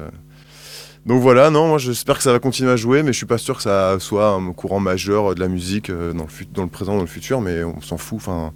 Donc 1.06 1.20
voilà, 1.20 1.50
non, 1.50 1.68
moi 1.68 1.76
j'espère 1.76 2.16
que 2.16 2.22
ça 2.22 2.32
va 2.32 2.38
continuer 2.38 2.70
à 2.70 2.76
jouer, 2.76 3.02
mais 3.02 3.12
je 3.12 3.18
suis 3.18 3.26
pas 3.26 3.36
sûr 3.36 3.56
que 3.56 3.62
ça 3.62 3.98
soit 4.00 4.30
un 4.30 4.52
courant 4.54 4.80
majeur 4.80 5.34
de 5.34 5.40
la 5.40 5.48
musique 5.48 5.90
dans 5.90 6.24
le, 6.24 6.44
dans 6.54 6.62
le 6.62 6.70
présent, 6.70 6.94
dans 6.94 7.02
le 7.02 7.06
futur, 7.06 7.42
mais 7.42 7.62
on 7.62 7.82
s'en 7.82 7.98
fout. 7.98 8.16
Enfin, 8.16 8.54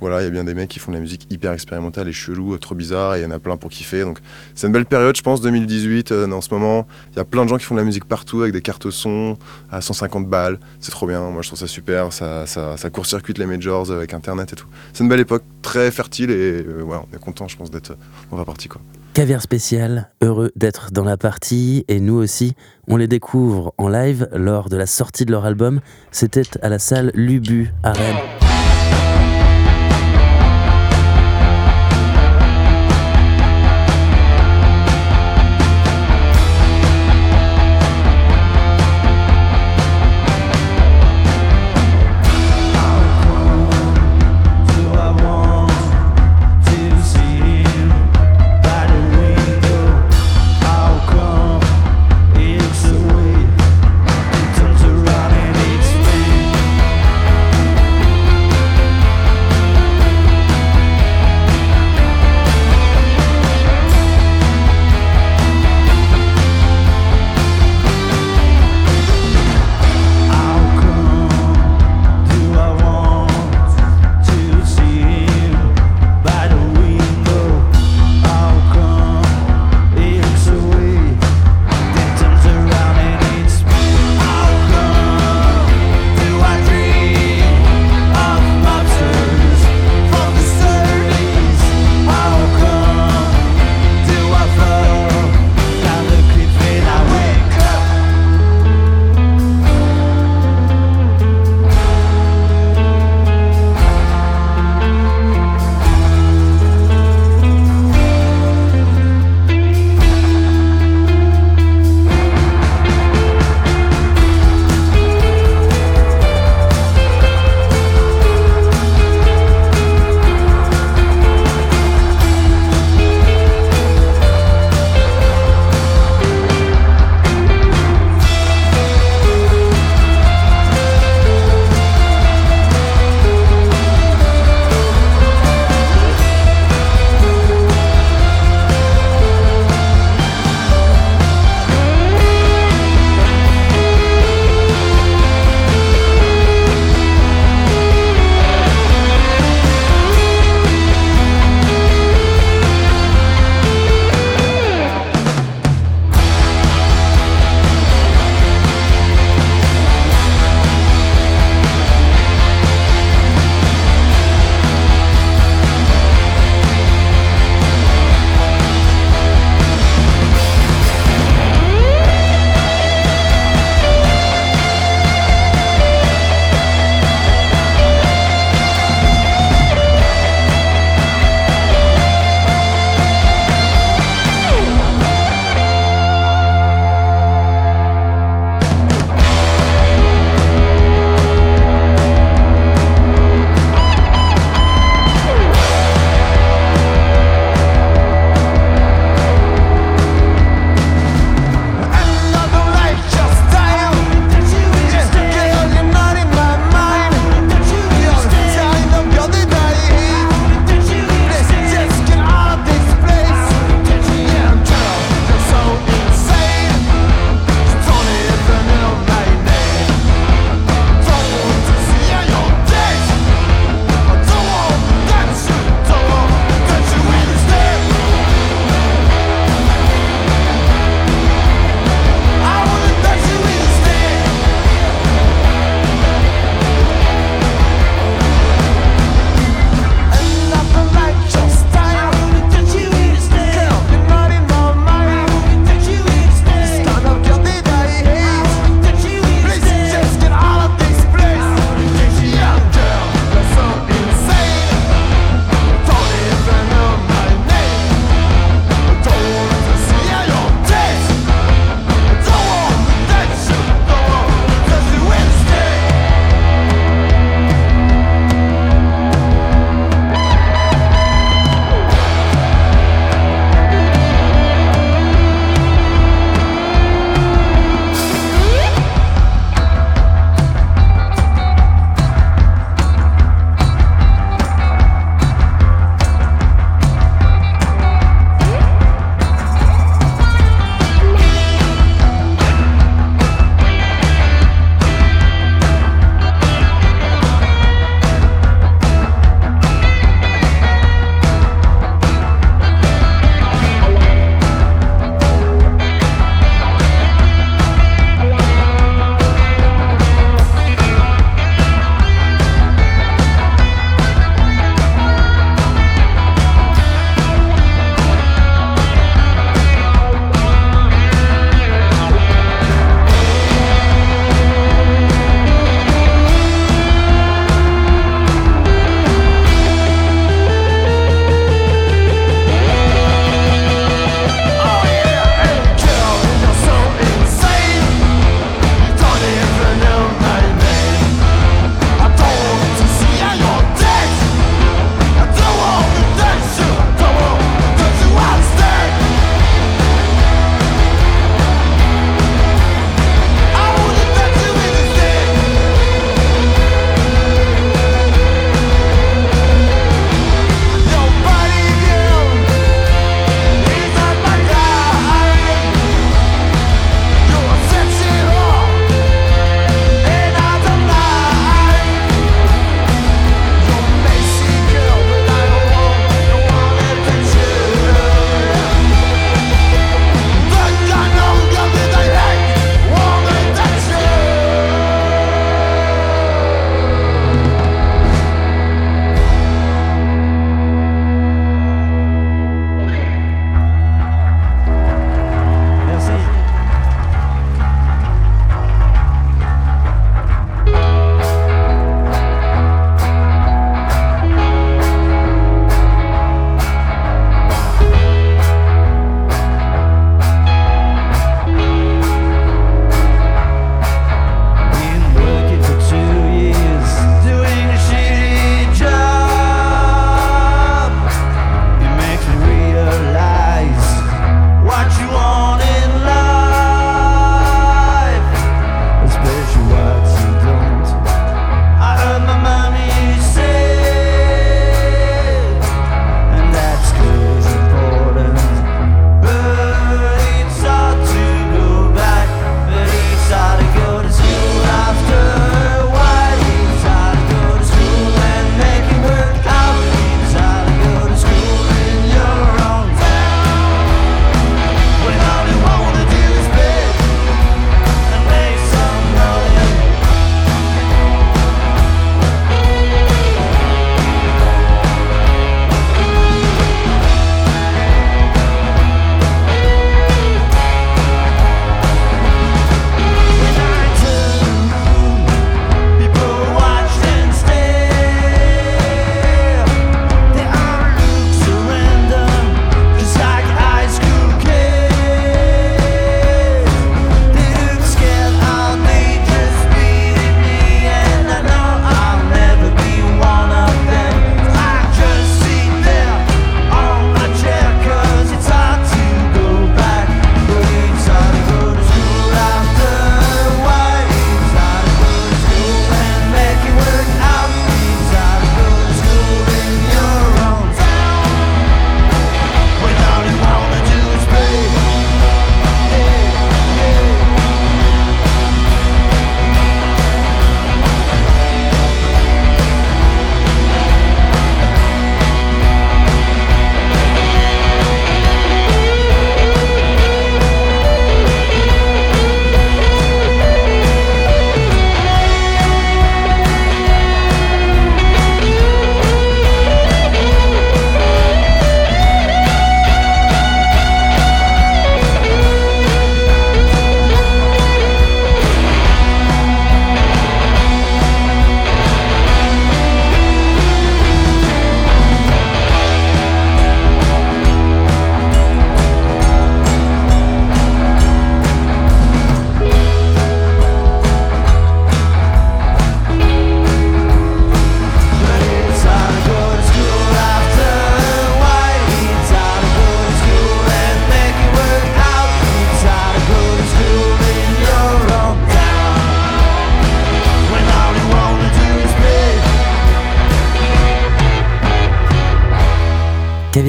voilà, 0.00 0.20
il 0.20 0.24
y 0.24 0.26
a 0.26 0.30
bien 0.30 0.44
des 0.44 0.54
mecs 0.54 0.68
qui 0.68 0.78
font 0.78 0.92
de 0.92 0.96
la 0.96 1.00
musique 1.00 1.26
hyper 1.30 1.52
expérimentale 1.52 2.08
et 2.08 2.12
chelou, 2.12 2.56
trop 2.58 2.74
bizarre, 2.74 3.16
et 3.16 3.20
il 3.20 3.22
y 3.22 3.26
en 3.26 3.30
a 3.30 3.38
plein 3.38 3.56
pour 3.56 3.70
kiffer. 3.70 4.02
Donc 4.02 4.18
c'est 4.54 4.66
une 4.66 4.72
belle 4.72 4.86
période, 4.86 5.16
je 5.16 5.22
pense, 5.22 5.40
2018. 5.40 6.12
Euh, 6.12 6.30
en 6.30 6.40
ce 6.40 6.52
moment, 6.52 6.86
il 7.12 7.16
y 7.16 7.20
a 7.20 7.24
plein 7.24 7.44
de 7.44 7.48
gens 7.48 7.56
qui 7.56 7.64
font 7.64 7.74
de 7.74 7.80
la 7.80 7.84
musique 7.84 8.04
partout 8.04 8.42
avec 8.42 8.52
des 8.52 8.62
cartes 8.62 8.90
son 8.90 9.36
à 9.70 9.80
150 9.80 10.28
balles. 10.28 10.58
C'est 10.80 10.90
trop 10.90 11.06
bien, 11.06 11.20
moi 11.30 11.42
je 11.42 11.48
trouve 11.48 11.58
ça 11.58 11.66
super. 11.66 12.12
Ça, 12.12 12.46
court-circuite 12.92 13.38
les 13.38 13.46
majors 13.46 13.90
avec 13.90 14.14
Internet 14.14 14.52
et 14.52 14.56
tout. 14.56 14.66
C'est 14.92 15.02
une 15.02 15.08
belle 15.08 15.20
époque, 15.20 15.42
très 15.62 15.90
fertile, 15.90 16.30
et 16.30 16.64
euh, 16.66 16.84
on 16.84 17.16
est 17.16 17.20
content, 17.20 17.48
je 17.48 17.56
pense, 17.56 17.70
d'être 17.70 17.96
dans 18.30 18.36
la 18.36 18.44
partie. 18.44 18.68
Quoi. 18.68 18.80
Caviar 19.14 19.42
spécial, 19.42 20.10
heureux 20.22 20.52
d'être 20.54 20.92
dans 20.92 21.04
la 21.04 21.16
partie, 21.16 21.84
et 21.88 21.98
nous 21.98 22.14
aussi, 22.14 22.54
on 22.86 22.96
les 22.96 23.08
découvre 23.08 23.74
en 23.76 23.88
live 23.88 24.28
lors 24.32 24.68
de 24.68 24.76
la 24.76 24.86
sortie 24.86 25.24
de 25.24 25.32
leur 25.32 25.44
album. 25.44 25.80
C'était 26.12 26.42
à 26.62 26.68
la 26.68 26.78
salle 26.78 27.10
Lubu 27.14 27.72
à 27.82 27.92
Rennes. 27.92 28.37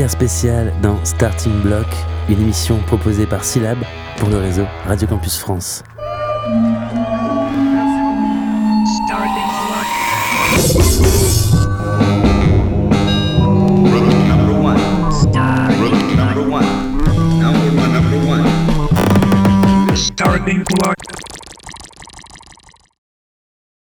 Spécial 0.10 0.74
dans 0.82 0.98
Starting 1.06 1.62
Block, 1.62 1.86
une 2.30 2.42
émission 2.42 2.80
proposée 2.88 3.28
par 3.28 3.44
Syllab 3.44 3.78
pour 4.18 4.30
le 4.30 4.38
réseau 4.38 4.66
Radio 4.88 5.08
Campus 5.08 5.38
France. 5.38 5.84